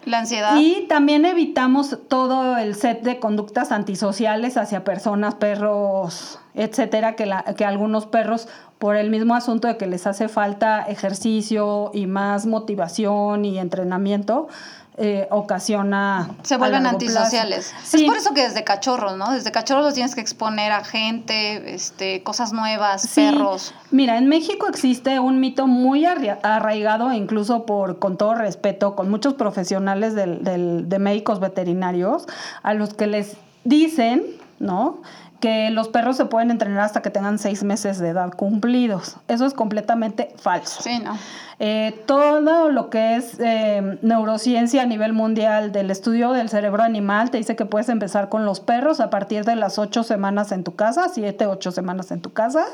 La 0.05 0.21
ansiedad. 0.21 0.57
Y 0.57 0.87
también 0.89 1.25
evitamos 1.25 1.99
todo 2.09 2.57
el 2.57 2.77
set 2.77 3.03
de 3.03 3.19
conductas 3.19 3.73
antisociales 3.73 4.57
hacia 4.57 4.85
personas, 4.85 5.35
perros, 5.35 6.39
etcétera, 6.55 7.17
que, 7.17 7.27
la, 7.27 7.43
que 7.43 7.65
algunos 7.65 8.07
perros, 8.07 8.49
por 8.79 8.97
el 8.97 9.11
mismo 9.11 9.35
asunto 9.35 9.67
de 9.69 9.77
que 9.77 9.87
les 9.87 10.07
hace 10.07 10.29
falta 10.29 10.83
ejercicio 10.83 11.91
y 11.93 12.07
más 12.07 12.47
motivación 12.47 13.45
y 13.45 13.59
entrenamiento, 13.59 14.49
eh, 14.99 15.29
ocasiona. 15.31 16.31
Se 16.43 16.57
vuelven 16.57 16.87
antisociales. 16.87 17.75
Es 17.93 18.03
por 18.03 18.17
eso 18.17 18.33
que 18.33 18.43
desde 18.43 18.65
cachorros, 18.65 19.17
¿no? 19.19 19.33
Desde 19.33 19.53
cachorros 19.53 19.85
los 19.85 19.95
tienes 19.95 20.15
que 20.15 20.23
exponer 20.23 20.73
a 20.73 20.85
gente, 20.85 21.75
este, 21.75 22.23
cosas 22.23 22.55
nuevas, 22.55 23.07
perros. 23.15 23.75
Mira, 23.91 24.17
en 24.17 24.27
México 24.29 24.69
existe 24.69 25.21
un 25.21 25.39
mito 25.39 25.67
muy 25.67 26.07
arraigado, 26.07 27.13
incluso 27.13 27.67
por, 27.67 27.99
con 27.99 28.17
todo 28.17 28.35
respeto, 28.37 28.97
con 28.97 29.11
muchos 29.11 29.35
profesionales 29.35 30.15
del, 30.15 30.43
del, 30.43 30.89
de 30.89 30.99
médicos 30.99 31.41
veterinarios, 31.41 32.27
a 32.63 32.73
los 32.73 32.95
que 32.95 33.07
les 33.07 33.37
dicen, 33.65 34.25
¿no? 34.61 35.03
que 35.41 35.71
los 35.71 35.89
perros 35.89 36.17
se 36.17 36.25
pueden 36.25 36.51
entrenar 36.51 36.81
hasta 36.81 37.03
que 37.03 37.11
tengan 37.11 37.39
seis 37.39 37.63
meses 37.63 37.99
de 37.99 38.09
edad 38.09 38.33
cumplidos. 38.33 39.17
Eso 39.29 39.45
es 39.45 39.53
completamente 39.53 40.35
falso. 40.39 40.83
Sí, 40.83 40.99
¿no? 40.99 41.19
Eh, 41.59 42.03
todo 42.05 42.69
lo 42.69 42.91
que 42.91 43.17
es 43.17 43.39
eh, 43.41 43.99
neurociencia 44.03 44.83
a 44.83 44.87
nivel 44.87 45.15
mundial 45.15 45.73
del 45.73 45.91
estudio 45.91 46.33
del 46.33 46.51
cerebro 46.51 46.83
animal 46.83 47.31
te 47.31 47.39
dice 47.39 47.57
que 47.57 47.65
puedes 47.65 47.89
empezar 47.89 48.29
con 48.29 48.45
los 48.45 48.61
perros 48.61 49.01
a 49.01 49.09
partir 49.09 49.45
de 49.47 49.57
las 49.57 49.79
ocho 49.79 50.03
semanas 50.03 50.53
en 50.53 50.65
tu 50.65 50.77
casa, 50.77 51.09
siete, 51.09 51.47
ocho 51.47 51.71
semanas 51.71 52.11
en 52.11 52.21
tu 52.21 52.35
casa. 52.35 52.67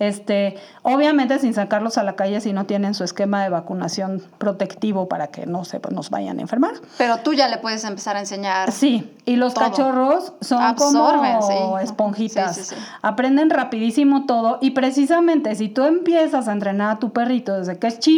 Este, 0.00 0.56
obviamente 0.82 1.38
sin 1.38 1.54
sacarlos 1.54 1.98
a 1.98 2.02
la 2.02 2.16
calle 2.16 2.40
si 2.40 2.52
no 2.52 2.66
tienen 2.66 2.94
su 2.94 3.04
esquema 3.04 3.44
de 3.44 3.50
vacunación 3.50 4.22
protectivo 4.38 5.08
para 5.08 5.28
que 5.28 5.46
no 5.46 5.64
se 5.64 5.80
nos 5.90 6.10
vayan 6.10 6.38
a 6.38 6.42
enfermar. 6.42 6.72
Pero 6.98 7.18
tú 7.18 7.32
ya 7.32 7.46
le 7.48 7.58
puedes 7.58 7.84
empezar 7.84 8.16
a 8.16 8.20
enseñar. 8.20 8.72
Sí, 8.72 9.14
y 9.24 9.36
los 9.36 9.54
cachorros 9.54 10.32
son 10.40 10.74
como 10.74 11.78
esponjitas. 11.78 12.74
Aprenden 13.02 13.50
rapidísimo 13.50 14.26
todo 14.26 14.58
y 14.60 14.70
precisamente 14.70 15.54
si 15.54 15.68
tú 15.68 15.84
empiezas 15.84 16.48
a 16.48 16.52
entrenar 16.52 16.96
a 16.96 16.98
tu 16.98 17.12
perrito 17.12 17.56
desde 17.56 17.78
que 17.78 17.86
es 17.86 17.98
chico, 18.00 18.13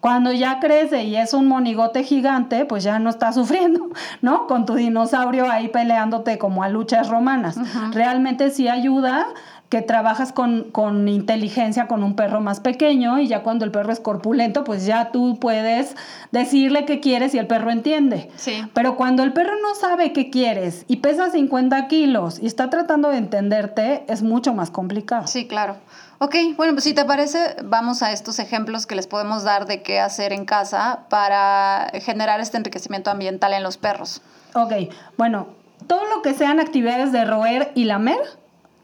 cuando 0.00 0.32
ya 0.32 0.60
crece 0.60 1.04
y 1.04 1.16
es 1.16 1.34
un 1.34 1.48
monigote 1.48 2.04
gigante, 2.04 2.64
pues 2.64 2.84
ya 2.84 2.98
no 2.98 3.10
está 3.10 3.32
sufriendo, 3.32 3.90
¿no? 4.22 4.46
Con 4.46 4.66
tu 4.66 4.74
dinosaurio 4.74 5.50
ahí 5.50 5.68
peleándote 5.68 6.38
como 6.38 6.62
a 6.62 6.68
luchas 6.68 7.08
romanas. 7.08 7.58
Realmente 7.92 8.50
sí 8.50 8.68
ayuda 8.68 9.26
que 9.68 9.82
trabajas 9.82 10.32
con, 10.32 10.70
con, 10.70 11.08
inteligencia 11.08 11.88
con 11.88 12.04
un 12.04 12.14
perro 12.14 12.40
más 12.40 12.60
pequeño 12.60 13.18
y 13.18 13.26
ya 13.26 13.42
cuando 13.42 13.64
el 13.64 13.72
perro 13.72 13.92
es 13.92 13.98
corpulento, 13.98 14.62
pues 14.62 14.86
ya 14.86 15.10
tú 15.10 15.38
puedes 15.40 15.96
decirle 16.30 16.84
qué 16.84 17.00
quieres 17.00 17.34
y 17.34 17.38
el 17.38 17.48
perro 17.48 17.70
entiende. 17.72 18.30
Sí. 18.36 18.64
Pero 18.74 18.96
cuando 18.96 19.24
el 19.24 19.32
perro 19.32 19.54
no 19.60 19.74
sabe 19.74 20.12
qué 20.12 20.30
quieres 20.30 20.84
y 20.86 20.98
pesa 20.98 21.30
50 21.30 21.88
kilos 21.88 22.38
y 22.40 22.46
está 22.46 22.70
tratando 22.70 23.08
de 23.08 23.18
entenderte, 23.18 24.04
es 24.06 24.22
mucho 24.22 24.54
más 24.54 24.70
complicado. 24.70 25.26
Sí, 25.26 25.48
claro. 25.48 25.76
Ok, 26.18 26.34
bueno, 26.56 26.72
pues 26.72 26.84
si 26.84 26.94
te 26.94 27.04
parece, 27.04 27.56
vamos 27.62 28.02
a 28.02 28.10
estos 28.10 28.38
ejemplos 28.38 28.86
que 28.86 28.94
les 28.94 29.06
podemos 29.06 29.44
dar 29.44 29.66
de 29.66 29.82
qué 29.82 30.00
hacer 30.00 30.32
en 30.32 30.46
casa 30.46 31.00
para 31.10 31.90
generar 32.00 32.40
este 32.40 32.56
enriquecimiento 32.56 33.10
ambiental 33.10 33.52
en 33.52 33.62
los 33.62 33.76
perros. 33.76 34.22
Ok, 34.54 34.72
bueno, 35.18 35.48
todo 35.86 36.06
lo 36.08 36.22
que 36.22 36.32
sean 36.32 36.58
actividades 36.58 37.12
de 37.12 37.26
roer 37.26 37.70
y 37.74 37.84
lamer, 37.84 38.18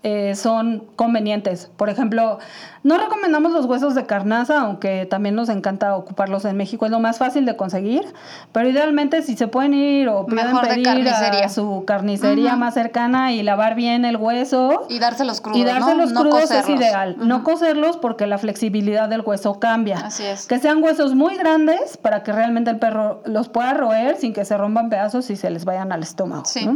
eh, 0.05 0.35
son 0.35 0.85
convenientes. 0.97 1.71
Por 1.77 1.89
ejemplo, 1.89 2.39
no 2.83 2.99
recomendamos 2.99 3.53
los 3.53 3.67
huesos 3.67 3.95
de 3.95 4.05
carnaza, 4.05 4.61
aunque 4.63 5.07
también 5.07 5.37
nos 5.37 5.49
encanta 5.49 5.95
ocuparlos 5.97 6.45
en 6.45 6.57
México, 6.57 6.85
es 6.87 6.91
lo 6.91 6.99
más 6.99 7.19
fácil 7.19 7.47
de 7.47 7.57
conseguir, 7.57 8.05
pero 8.51 8.69
idealmente 8.69 9.23
si 9.23 9.37
se 9.37 9.47
pueden 9.47 9.75
ir 9.75 10.09
o 10.09 10.27
pueden 10.27 10.59
pedir 10.59 11.09
a 11.09 11.49
su 11.49 11.85
carnicería 11.87 12.57
más 12.57 12.75
cercana 12.75 13.33
y 13.33 13.45
lavar 13.45 13.77
bien 13.77 14.05
el 14.05 14.17
hueso. 14.17 14.87
Y 14.89 14.99
dárselos 14.99 15.41
crudos, 15.41 15.61
Y 15.61 15.65
dárselos 15.65 16.13
crudos 16.13 16.51
es 16.51 16.69
ideal. 16.69 17.17
No 17.19 17.45
coserlos 17.45 17.97
porque 17.97 18.27
la 18.27 18.39
flexibilidad 18.39 19.09
del 19.09 19.21
hueso 19.21 19.61
cambia. 19.61 19.99
Así 19.99 20.25
es. 20.25 20.47
Que 20.47 20.59
sean 20.59 20.83
huesos 20.83 21.15
muy 21.15 21.37
grandes 21.37 21.97
para 21.97 22.25
que 22.25 22.33
realmente 22.33 22.71
el 22.71 22.79
perro 22.79 23.23
los 23.25 23.49
pueda 23.49 23.73
roer 23.75 24.17
sin 24.17 24.33
que 24.33 24.45
se 24.45 24.57
rompan 24.57 24.91
pedazos 24.91 25.31
y 25.31 25.37
se 25.37 25.51
les 25.51 25.65
vayan 25.65 25.93
al 25.93 26.03
estómago. 26.03 26.45
Sí. 26.45 26.69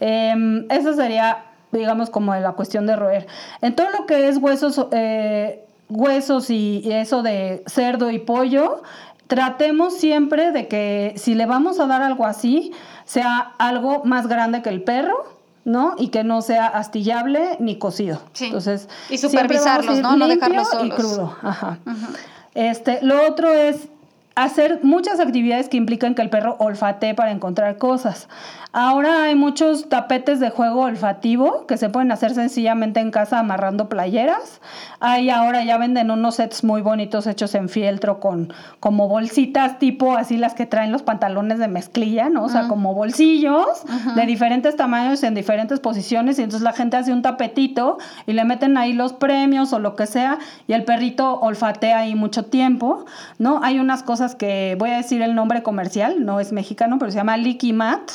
Em, 0.00 0.66
eso 0.68 0.92
sería 0.92 1.38
digamos, 1.72 2.10
como 2.10 2.34
la 2.34 2.52
cuestión 2.52 2.86
de 2.86 2.96
roer. 2.96 3.26
En 3.60 3.74
todo 3.74 3.90
lo 3.90 4.06
que 4.06 4.28
es 4.28 4.38
huesos, 4.38 4.86
eh, 4.92 5.64
huesos 5.88 6.50
y, 6.50 6.82
eso 6.92 7.22
de 7.22 7.62
cerdo 7.66 8.10
y 8.10 8.18
pollo, 8.18 8.82
tratemos 9.26 9.96
siempre 9.96 10.52
de 10.52 10.68
que 10.68 11.14
si 11.16 11.34
le 11.34 11.46
vamos 11.46 11.80
a 11.80 11.86
dar 11.86 12.02
algo 12.02 12.26
así, 12.26 12.72
sea 13.04 13.54
algo 13.58 14.04
más 14.04 14.26
grande 14.26 14.62
que 14.62 14.70
el 14.70 14.82
perro. 14.82 15.36
¿no? 15.64 15.96
Y 15.98 16.10
que 16.10 16.22
no 16.22 16.42
sea 16.42 16.68
astillable 16.68 17.56
ni 17.58 17.76
cocido. 17.76 18.22
Entonces, 18.38 18.88
y 19.10 19.18
supervisarlos, 19.18 19.98
¿no? 19.98 20.16
No 20.16 20.28
dejarlos 20.28 20.68
solos. 20.68 20.86
Y 20.86 20.90
crudo. 20.90 21.36
Ajá. 21.42 21.78
Este, 22.54 23.00
lo 23.02 23.26
otro 23.26 23.52
es 23.52 23.88
hacer 24.36 24.80
muchas 24.82 25.18
actividades 25.18 25.68
que 25.68 25.78
implican 25.78 26.14
que 26.14 26.22
el 26.22 26.30
perro 26.30 26.56
olfatee 26.58 27.14
para 27.14 27.32
encontrar 27.32 27.78
cosas. 27.78 28.28
Ahora 28.78 29.22
hay 29.22 29.36
muchos 29.36 29.88
tapetes 29.88 30.38
de 30.38 30.50
juego 30.50 30.82
olfativo 30.82 31.66
que 31.66 31.78
se 31.78 31.88
pueden 31.88 32.12
hacer 32.12 32.34
sencillamente 32.34 33.00
en 33.00 33.10
casa 33.10 33.38
amarrando 33.38 33.88
playeras. 33.88 34.60
Hay 35.00 35.30
ahora 35.30 35.64
ya 35.64 35.78
venden 35.78 36.10
unos 36.10 36.34
sets 36.34 36.62
muy 36.62 36.82
bonitos 36.82 37.26
hechos 37.26 37.54
en 37.54 37.70
fieltro 37.70 38.20
con 38.20 38.52
como 38.78 39.08
bolsitas 39.08 39.78
tipo 39.78 40.18
así 40.18 40.36
las 40.36 40.52
que 40.52 40.66
traen 40.66 40.92
los 40.92 41.02
pantalones 41.02 41.58
de 41.58 41.68
mezclilla, 41.68 42.28
¿no? 42.28 42.44
O 42.44 42.48
sea, 42.50 42.68
como 42.68 42.92
bolsillos 42.92 43.66
de 44.14 44.26
diferentes 44.26 44.76
tamaños 44.76 45.22
en 45.22 45.34
diferentes 45.34 45.80
posiciones 45.80 46.38
y 46.38 46.42
entonces 46.42 46.62
la 46.62 46.74
gente 46.74 46.98
hace 46.98 47.14
un 47.14 47.22
tapetito 47.22 47.96
y 48.26 48.34
le 48.34 48.44
meten 48.44 48.76
ahí 48.76 48.92
los 48.92 49.14
premios 49.14 49.72
o 49.72 49.78
lo 49.78 49.96
que 49.96 50.04
sea 50.04 50.38
y 50.66 50.74
el 50.74 50.84
perrito 50.84 51.40
olfatea 51.40 52.00
ahí 52.00 52.14
mucho 52.14 52.44
tiempo, 52.44 53.06
¿no? 53.38 53.60
Hay 53.62 53.78
unas 53.78 54.02
cosas 54.02 54.34
que 54.34 54.76
voy 54.78 54.90
a 54.90 54.98
decir 54.98 55.22
el 55.22 55.34
nombre 55.34 55.62
comercial, 55.62 56.26
no 56.26 56.40
es 56.40 56.52
mexicano, 56.52 56.98
pero 56.98 57.10
se 57.10 57.16
llama 57.16 57.38
Licky 57.38 57.72
Mat 57.72 58.10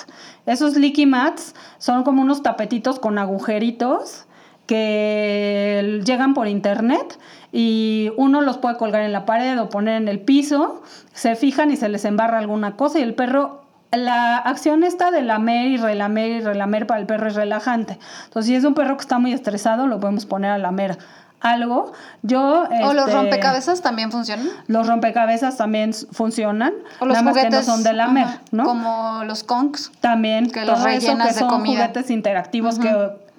esos 0.51 0.75
leaky 0.75 1.05
mats 1.05 1.55
son 1.77 2.03
como 2.03 2.21
unos 2.21 2.43
tapetitos 2.43 2.99
con 2.99 3.17
agujeritos 3.17 4.25
que 4.67 6.01
llegan 6.05 6.33
por 6.33 6.47
internet 6.47 7.19
y 7.51 8.11
uno 8.17 8.41
los 8.41 8.57
puede 8.57 8.77
colgar 8.77 9.01
en 9.01 9.11
la 9.11 9.25
pared 9.25 9.59
o 9.59 9.69
poner 9.69 10.01
en 10.01 10.07
el 10.07 10.19
piso, 10.19 10.81
se 11.13 11.35
fijan 11.35 11.71
y 11.71 11.75
se 11.75 11.89
les 11.89 12.05
embarra 12.05 12.37
alguna 12.37 12.77
cosa 12.77 12.99
y 12.99 13.01
el 13.01 13.13
perro 13.13 13.61
la 13.91 14.37
acción 14.37 14.83
esta 14.83 15.11
de 15.11 15.21
lamer 15.21 15.67
y 15.67 15.77
relamer 15.77 16.31
y 16.31 16.39
relamer 16.39 16.87
para 16.87 17.01
el 17.01 17.05
perro 17.05 17.27
es 17.27 17.35
relajante. 17.35 17.99
Entonces, 18.25 18.47
si 18.47 18.55
es 18.55 18.63
un 18.63 18.73
perro 18.73 18.95
que 18.95 19.01
está 19.01 19.19
muy 19.19 19.33
estresado, 19.33 19.87
lo 19.87 19.99
podemos 19.99 20.25
poner 20.25 20.51
a 20.51 20.57
lamer 20.57 20.97
algo. 21.41 21.91
Yo, 22.21 22.63
¿O 22.83 22.93
los 22.93 23.07
este, 23.07 23.17
rompecabezas 23.17 23.81
también 23.81 24.11
funcionan? 24.11 24.47
Los 24.67 24.87
rompecabezas 24.87 25.57
también 25.57 25.93
funcionan. 25.93 26.73
O 26.99 27.05
los 27.05 27.17
juguetes. 27.17 27.43
que 27.43 27.49
no 27.49 27.63
son 27.63 27.83
de 27.83 27.93
lamer, 27.93 28.27
¿no? 28.51 28.63
Como 28.65 29.23
los 29.25 29.43
conks. 29.43 29.91
También. 29.99 30.49
Que 30.49 30.65
los 30.65 30.81
rellenas 30.81 31.35
de 31.35 31.47
comida. 31.47 31.87
juguetes 31.87 32.09
interactivos 32.11 32.79
que 32.79 32.89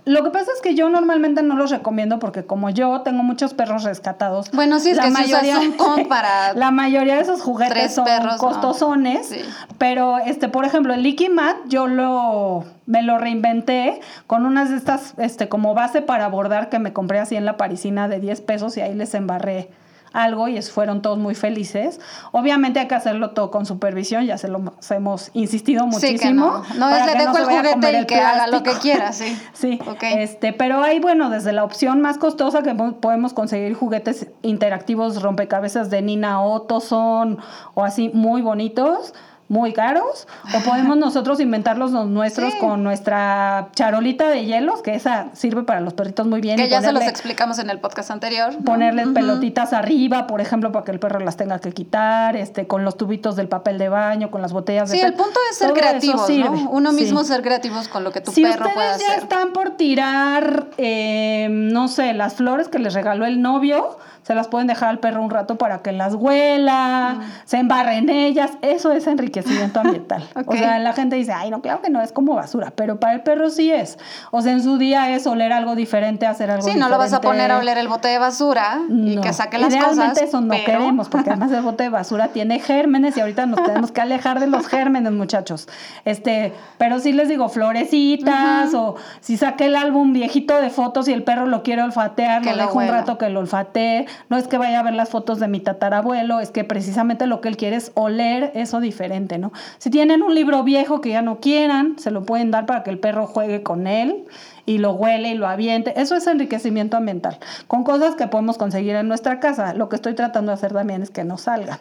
lo 0.05 0.25
que 0.25 0.31
pasa 0.31 0.51
es 0.55 0.61
que 0.61 0.75
yo 0.75 0.89
normalmente 0.89 1.43
no 1.43 1.55
los 1.55 1.71
recomiendo 1.71 2.19
porque 2.19 2.45
como 2.45 2.71
yo 2.71 3.03
tengo 3.03 3.23
muchos 3.23 3.55
perros 3.55 3.85
rescatados. 3.85 4.51
Bueno, 4.51 4.81
sí, 4.81 4.91
es 4.91 4.97
la 4.97 5.05
que 5.05 5.11
mayoría, 5.11 5.61
si 5.61 5.69
un 5.69 5.77
para 6.09 6.55
La 6.55 6.73
mayoría 6.73 7.15
de 7.15 7.23
esos 7.23 7.41
juguetes 7.41 7.95
son 7.95 8.07
costosones, 8.39 9.33
pero 9.79 10.19
este, 10.19 10.49
por 10.49 10.65
ejemplo, 10.65 10.93
el 10.95 11.03
Licky 11.03 11.29
Mat 11.29 11.57
yo 11.67 11.87
lo 11.87 12.65
me 12.87 13.03
lo 13.03 13.19
reinventé 13.19 14.01
con 14.27 14.45
unas 14.45 14.71
de 14.71 14.77
estas 14.77 15.15
este 15.19 15.49
como 15.49 15.75
base 15.75 16.03
para 16.03 16.29
bordar 16.29 16.69
que 16.69 16.81
me 16.81 16.93
compré 16.93 17.21
así 17.21 17.37
en 17.37 17.45
la 17.45 17.57
parisina 17.57 18.09
de 18.09 18.19
10 18.19 18.41
pesos 18.41 18.77
y 18.77 18.81
ahí 18.81 18.95
les 18.95 19.15
embarré 19.15 19.71
algo 20.13 20.49
y 20.49 20.61
fueron 20.63 21.03
todos 21.03 21.19
muy 21.19 21.35
felices. 21.35 22.01
Obviamente 22.31 22.81
hay 22.81 22.89
que 22.89 22.95
hacerlo 22.95 23.31
todo 23.31 23.51
con 23.51 23.67
supervisión, 23.67 24.25
ya 24.25 24.39
se 24.39 24.49
lo 24.49 24.63
hemos 24.91 25.31
insistido 25.35 25.87
muchísimo. 25.87 26.65
Sí, 26.67 26.79
no. 26.79 26.89
no 26.89 26.97
es 26.97 27.07
le 27.07 27.19
dejo 27.19 27.39
el 27.39 27.45
juguete 27.45 28.01
y 28.01 28.07
que 28.07 28.17
haga 28.17 28.47
lo 28.47 28.63
que 28.63 28.73
quiera, 28.73 29.13
sí. 29.13 29.37
sí, 29.53 29.79
este, 30.01 30.53
pero 30.53 30.83
hay, 30.83 31.01
bueno, 31.01 31.31
desde 31.31 31.53
la 31.53 31.65
opción 31.65 32.01
más 32.01 32.19
costosa 32.19 32.63
que 32.63 32.75
podemos 32.75 33.33
conseguir 33.33 33.75
juguetes 33.75 34.27
interactivos 34.43 35.23
rompecabezas 35.23 35.91
de 35.91 36.03
Nina 36.03 36.43
Ottoson 36.43 37.39
o 37.75 37.85
así 37.85 38.11
muy 38.13 38.43
bonitos 38.43 39.15
muy 39.53 39.75
caros, 39.75 40.27
o 40.57 40.61
podemos 40.61 40.97
nosotros 40.97 41.39
inventarlos 41.39 41.93
los 41.93 42.09
nuestros 42.09 42.55
con 42.55 42.83
nuestra 42.83 43.69
charolita 43.75 44.31
de 44.31 44.47
hielos, 44.47 44.81
que 44.81 44.95
esa 44.95 45.27
sirve 45.35 45.63
para 45.63 45.83
los 45.83 45.93
perritos 45.93 46.27
muy 46.27 46.41
bien. 46.41 46.57
Que 46.57 46.71
ya 46.71 46.81
se 46.81 46.91
los 46.91 47.03
explicamos 47.03 47.59
en 47.59 47.69
el 47.69 47.79
podcast 47.79 48.11
anterior. 48.11 48.55
Ponerles 48.65 49.09
pelotitas 49.09 49.75
arriba, 49.75 50.27
por 50.27 50.41
ejemplo, 50.41 50.73
para 50.73 50.87
que 50.87 50.93
el 50.93 50.99
perro 50.99 51.21
las 51.21 51.37
tenga 51.37 51.59
que 51.59 51.71
quitar, 51.73 52.35
este, 52.35 52.67
con 52.67 52.87
los 52.87 52.97
tubitos 52.97 53.37
del 53.37 53.49
papel 53.49 53.77
de 53.77 53.91
baño, 53.91 54.31
con 54.31 54.41
las 54.41 54.55
botellas 54.55 54.89
de 54.89 54.97
Sí, 54.97 55.03
el 55.05 55.13
punto 55.13 55.39
es 55.51 55.59
ser 55.59 55.75
creativos, 55.75 56.31
¿no? 56.31 56.71
Uno 56.71 56.93
mismo 56.93 57.23
ser 57.23 57.43
creativos 57.43 57.89
con 57.89 58.05
lo 58.05 58.11
que 58.11 58.23
tu 58.23 58.33
perro 58.33 58.71
puede 58.73 58.89
hacer. 58.89 59.01
Si 59.01 59.05
ustedes 59.05 59.17
ya 59.17 59.23
están 59.23 59.53
por 59.53 59.77
tirar, 59.77 60.69
eh, 60.79 61.49
no 61.51 61.89
sé, 61.89 62.15
las 62.15 62.35
flores 62.35 62.69
que 62.69 62.79
les 62.79 62.95
regaló 62.95 63.27
el 63.27 63.43
novio, 63.43 63.99
se 64.23 64.35
las 64.35 64.49
pueden 64.49 64.69
dejar 64.69 64.89
al 64.89 64.99
perro 64.99 65.23
un 65.23 65.31
rato 65.31 65.59
para 65.59 65.83
que 65.83 65.93
las 65.93 66.15
huela, 66.15 67.17
mm. 67.19 67.23
se 67.45 67.59
embarre 67.59 67.97
en 67.97 68.09
ellas. 68.09 68.53
Eso 68.63 68.93
es 68.93 69.07
enriquecimiento 69.07 69.81
ambiental. 69.81 70.29
O 70.47 70.57
sea, 70.57 70.79
la 70.79 70.93
gente 70.93 71.17
dice, 71.17 71.33
ay, 71.33 71.51
no, 71.51 71.63
claro 71.63 71.81
que 71.81 71.89
no 71.89 72.03
es 72.03 72.13
como 72.13 72.35
basura, 72.35 72.73
pero 72.75 73.01
para 73.01 73.15
el 73.15 73.23
perro 73.23 73.49
sí 73.49 73.73
es. 73.73 73.99
O 74.31 74.43
sea, 74.43 74.53
en 74.53 74.63
su 74.63 74.77
día 74.77 75.11
es 75.11 75.27
oler 75.27 75.53
algo 75.53 75.75
diferente, 75.75 76.27
hacer 76.27 76.51
algo 76.51 76.65
diferente. 76.65 76.85
Sí, 76.85 76.91
no 76.91 76.95
lo 76.95 76.99
vas 76.99 77.13
a 77.13 77.21
poner 77.21 77.51
a 77.51 77.59
oler 77.59 77.79
el 77.79 77.89
bote 77.89 78.09
de 78.09 78.19
basura 78.19 78.81
y 78.89 79.19
que 79.19 79.33
saque 79.33 79.59
las 79.59 79.75
cosas. 79.75 80.21
eso 80.21 80.41
no 80.41 80.55
queremos, 80.65 81.09
porque 81.09 81.31
además 81.31 81.53
el 81.53 81.63
bote 81.63 81.85
de 81.85 81.89
basura 81.89 82.29
tiene 82.29 82.61
gérmenes 82.61 83.17
y 83.17 83.21
ahorita 83.21 83.47
nos 83.47 83.63
tenemos 83.65 83.93
que 83.93 84.01
alejar 84.01 84.41
de 84.41 84.47
los 84.47 84.67
gérmenes, 84.67 85.13
muchachos. 85.13 85.69
Este, 86.05 86.53
pero 86.77 86.99
sí 86.99 87.13
les 87.13 87.29
digo, 87.29 87.49
florecitas, 87.49 88.75
o 88.75 88.97
si 89.21 89.37
saqué 89.37 89.67
el 89.67 89.77
álbum 89.77 90.13
viejito 90.13 90.61
de 90.61 90.71
fotos 90.71 91.09
y 91.09 91.13
el 91.13 91.23
perro 91.23 91.47
lo 91.47 91.63
quiere 91.63 91.83
olfatear, 91.83 92.45
lo 92.45 92.57
dejo 92.57 92.79
un 92.79 92.89
rato 92.89 93.19
que 93.19 93.29
lo 93.29 93.41
olfatee 93.41 94.07
no 94.29 94.37
es 94.37 94.49
que 94.49 94.59
vaya 94.59 94.81
a 94.81 94.83
ver 94.83 94.95
las 94.95 95.11
fotos 95.11 95.41
de 95.41 95.49
mi 95.49 95.61
tatarabuelo, 95.61 96.41
es 96.41 96.51
que 96.51 96.65
precisamente 96.65 97.27
lo 97.27 97.41
que 97.41 97.49
él 97.49 97.57
quiere 97.57 97.77
es 97.77 97.93
oler 97.95 98.53
eso 98.55 98.81
diferente, 98.81 99.39
¿no? 99.39 99.53
Si 99.79 99.91
tienen 99.91 100.23
un 100.23 100.35
libro 100.35 100.63
viejo 100.63 101.01
que 101.01 101.11
ya 101.11 101.23
no 101.23 101.41
quieran, 101.41 101.99
se 101.99 102.11
lo 102.11 102.25
pueden 102.25 102.51
dar 102.51 102.67
para 102.67 102.83
que 102.83 102.91
el 102.91 102.99
perro 102.99 103.27
juegue 103.27 103.63
con 103.63 103.87
él 103.87 104.25
y 104.67 104.79
lo 104.79 104.93
huele 104.93 105.31
y 105.31 105.35
lo 105.35 105.49
aviente. 105.49 106.01
Eso 106.01 106.15
es 106.15 106.27
enriquecimiento 106.27 106.97
ambiental, 106.97 107.39
con 107.67 107.85
cosas 107.85 108.15
que 108.15 108.27
podemos 108.27 108.59
conseguir 108.59 108.95
en 108.97 109.09
nuestra 109.09 109.41
casa. 109.41 109.75
Lo 109.75 109.89
que 109.89 109.97
estoy 109.97 110.15
tratando 110.15 110.51
de 110.51 110.55
hacer 110.55 110.73
también 110.73 111.03
es 111.03 111.11
que 111.11 111.25
no 111.25 111.39
salgan. 111.39 111.79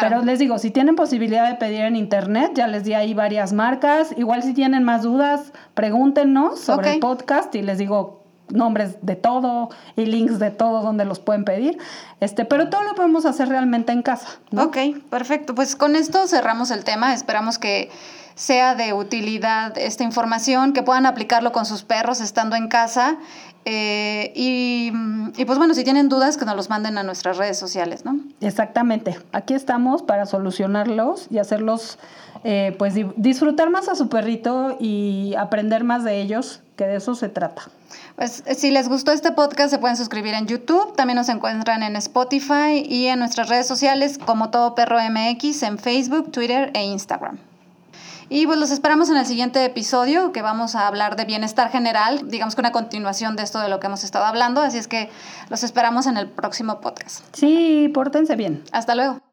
Pero 0.00 0.22
les 0.22 0.38
digo, 0.38 0.58
si 0.58 0.70
tienen 0.70 0.96
posibilidad 0.96 1.48
de 1.48 1.56
pedir 1.56 1.80
en 1.80 1.96
internet, 1.96 2.52
ya 2.54 2.66
les 2.66 2.84
di 2.84 2.94
ahí 2.94 3.14
varias 3.14 3.52
marcas. 3.52 4.14
Igual 4.16 4.42
si 4.42 4.54
tienen 4.54 4.82
más 4.82 5.02
dudas, 5.02 5.52
pregúntenos 5.74 6.60
sobre 6.60 6.94
el 6.94 7.00
podcast 7.00 7.54
y 7.54 7.62
les 7.62 7.78
digo 7.78 8.21
nombres 8.52 8.96
de 9.02 9.16
todo 9.16 9.70
y 9.96 10.06
links 10.06 10.38
de 10.38 10.50
todo 10.50 10.82
donde 10.82 11.04
los 11.04 11.18
pueden 11.18 11.44
pedir. 11.44 11.78
Este, 12.20 12.44
pero 12.44 12.68
todo 12.68 12.82
lo 12.82 12.94
podemos 12.94 13.26
hacer 13.26 13.48
realmente 13.48 13.92
en 13.92 14.02
casa. 14.02 14.28
Ok, 14.56 14.76
perfecto. 15.10 15.54
Pues 15.54 15.76
con 15.76 15.96
esto 15.96 16.26
cerramos 16.26 16.70
el 16.70 16.84
tema. 16.84 17.14
Esperamos 17.14 17.58
que 17.58 17.90
sea 18.34 18.74
de 18.74 18.92
utilidad 18.92 19.76
esta 19.78 20.04
información, 20.04 20.72
que 20.72 20.82
puedan 20.82 21.06
aplicarlo 21.06 21.52
con 21.52 21.66
sus 21.66 21.82
perros 21.82 22.20
estando 22.20 22.56
en 22.56 22.68
casa. 22.68 23.18
Eh, 23.64 24.32
y, 24.34 24.92
y, 25.36 25.44
pues 25.44 25.58
bueno, 25.58 25.74
si 25.74 25.84
tienen 25.84 26.08
dudas, 26.08 26.36
que 26.36 26.44
nos 26.44 26.56
los 26.56 26.68
manden 26.68 26.98
a 26.98 27.04
nuestras 27.04 27.36
redes 27.36 27.58
sociales, 27.58 28.04
¿no? 28.04 28.18
Exactamente. 28.40 29.18
Aquí 29.32 29.54
estamos 29.54 30.02
para 30.02 30.26
solucionarlos 30.26 31.28
y 31.30 31.38
hacerlos, 31.38 31.98
eh, 32.42 32.74
pues 32.78 32.94
disfrutar 33.16 33.70
más 33.70 33.88
a 33.88 33.94
su 33.94 34.08
perrito 34.08 34.76
y 34.80 35.34
aprender 35.38 35.84
más 35.84 36.02
de 36.02 36.20
ellos, 36.20 36.62
que 36.82 36.88
de 36.88 36.96
eso 36.96 37.14
se 37.14 37.28
trata. 37.28 37.62
Pues 38.16 38.42
si 38.56 38.70
les 38.70 38.88
gustó 38.88 39.12
este 39.12 39.32
podcast 39.32 39.70
se 39.70 39.78
pueden 39.78 39.96
suscribir 39.96 40.34
en 40.34 40.46
YouTube, 40.46 40.94
también 40.96 41.16
nos 41.16 41.28
encuentran 41.28 41.82
en 41.82 41.96
Spotify 41.96 42.84
y 42.84 43.06
en 43.06 43.20
nuestras 43.20 43.48
redes 43.48 43.66
sociales 43.66 44.18
como 44.18 44.50
Todo 44.50 44.74
Perro 44.74 44.98
MX 44.98 45.62
en 45.62 45.78
Facebook, 45.78 46.32
Twitter 46.32 46.70
e 46.74 46.84
Instagram. 46.84 47.38
Y 48.28 48.46
pues 48.46 48.58
los 48.58 48.70
esperamos 48.70 49.10
en 49.10 49.16
el 49.18 49.26
siguiente 49.26 49.64
episodio 49.64 50.32
que 50.32 50.42
vamos 50.42 50.74
a 50.74 50.88
hablar 50.88 51.16
de 51.16 51.24
bienestar 51.24 51.70
general, 51.70 52.28
digamos 52.28 52.54
que 52.54 52.62
una 52.62 52.72
continuación 52.72 53.36
de 53.36 53.42
esto 53.42 53.60
de 53.60 53.68
lo 53.68 53.78
que 53.78 53.86
hemos 53.86 54.04
estado 54.04 54.24
hablando, 54.24 54.62
así 54.62 54.78
es 54.78 54.88
que 54.88 55.10
los 55.50 55.62
esperamos 55.62 56.06
en 56.06 56.16
el 56.16 56.28
próximo 56.28 56.80
podcast. 56.80 57.24
Sí, 57.32 57.90
pórtense 57.92 58.34
bien. 58.36 58.64
Hasta 58.72 58.94
luego. 58.94 59.31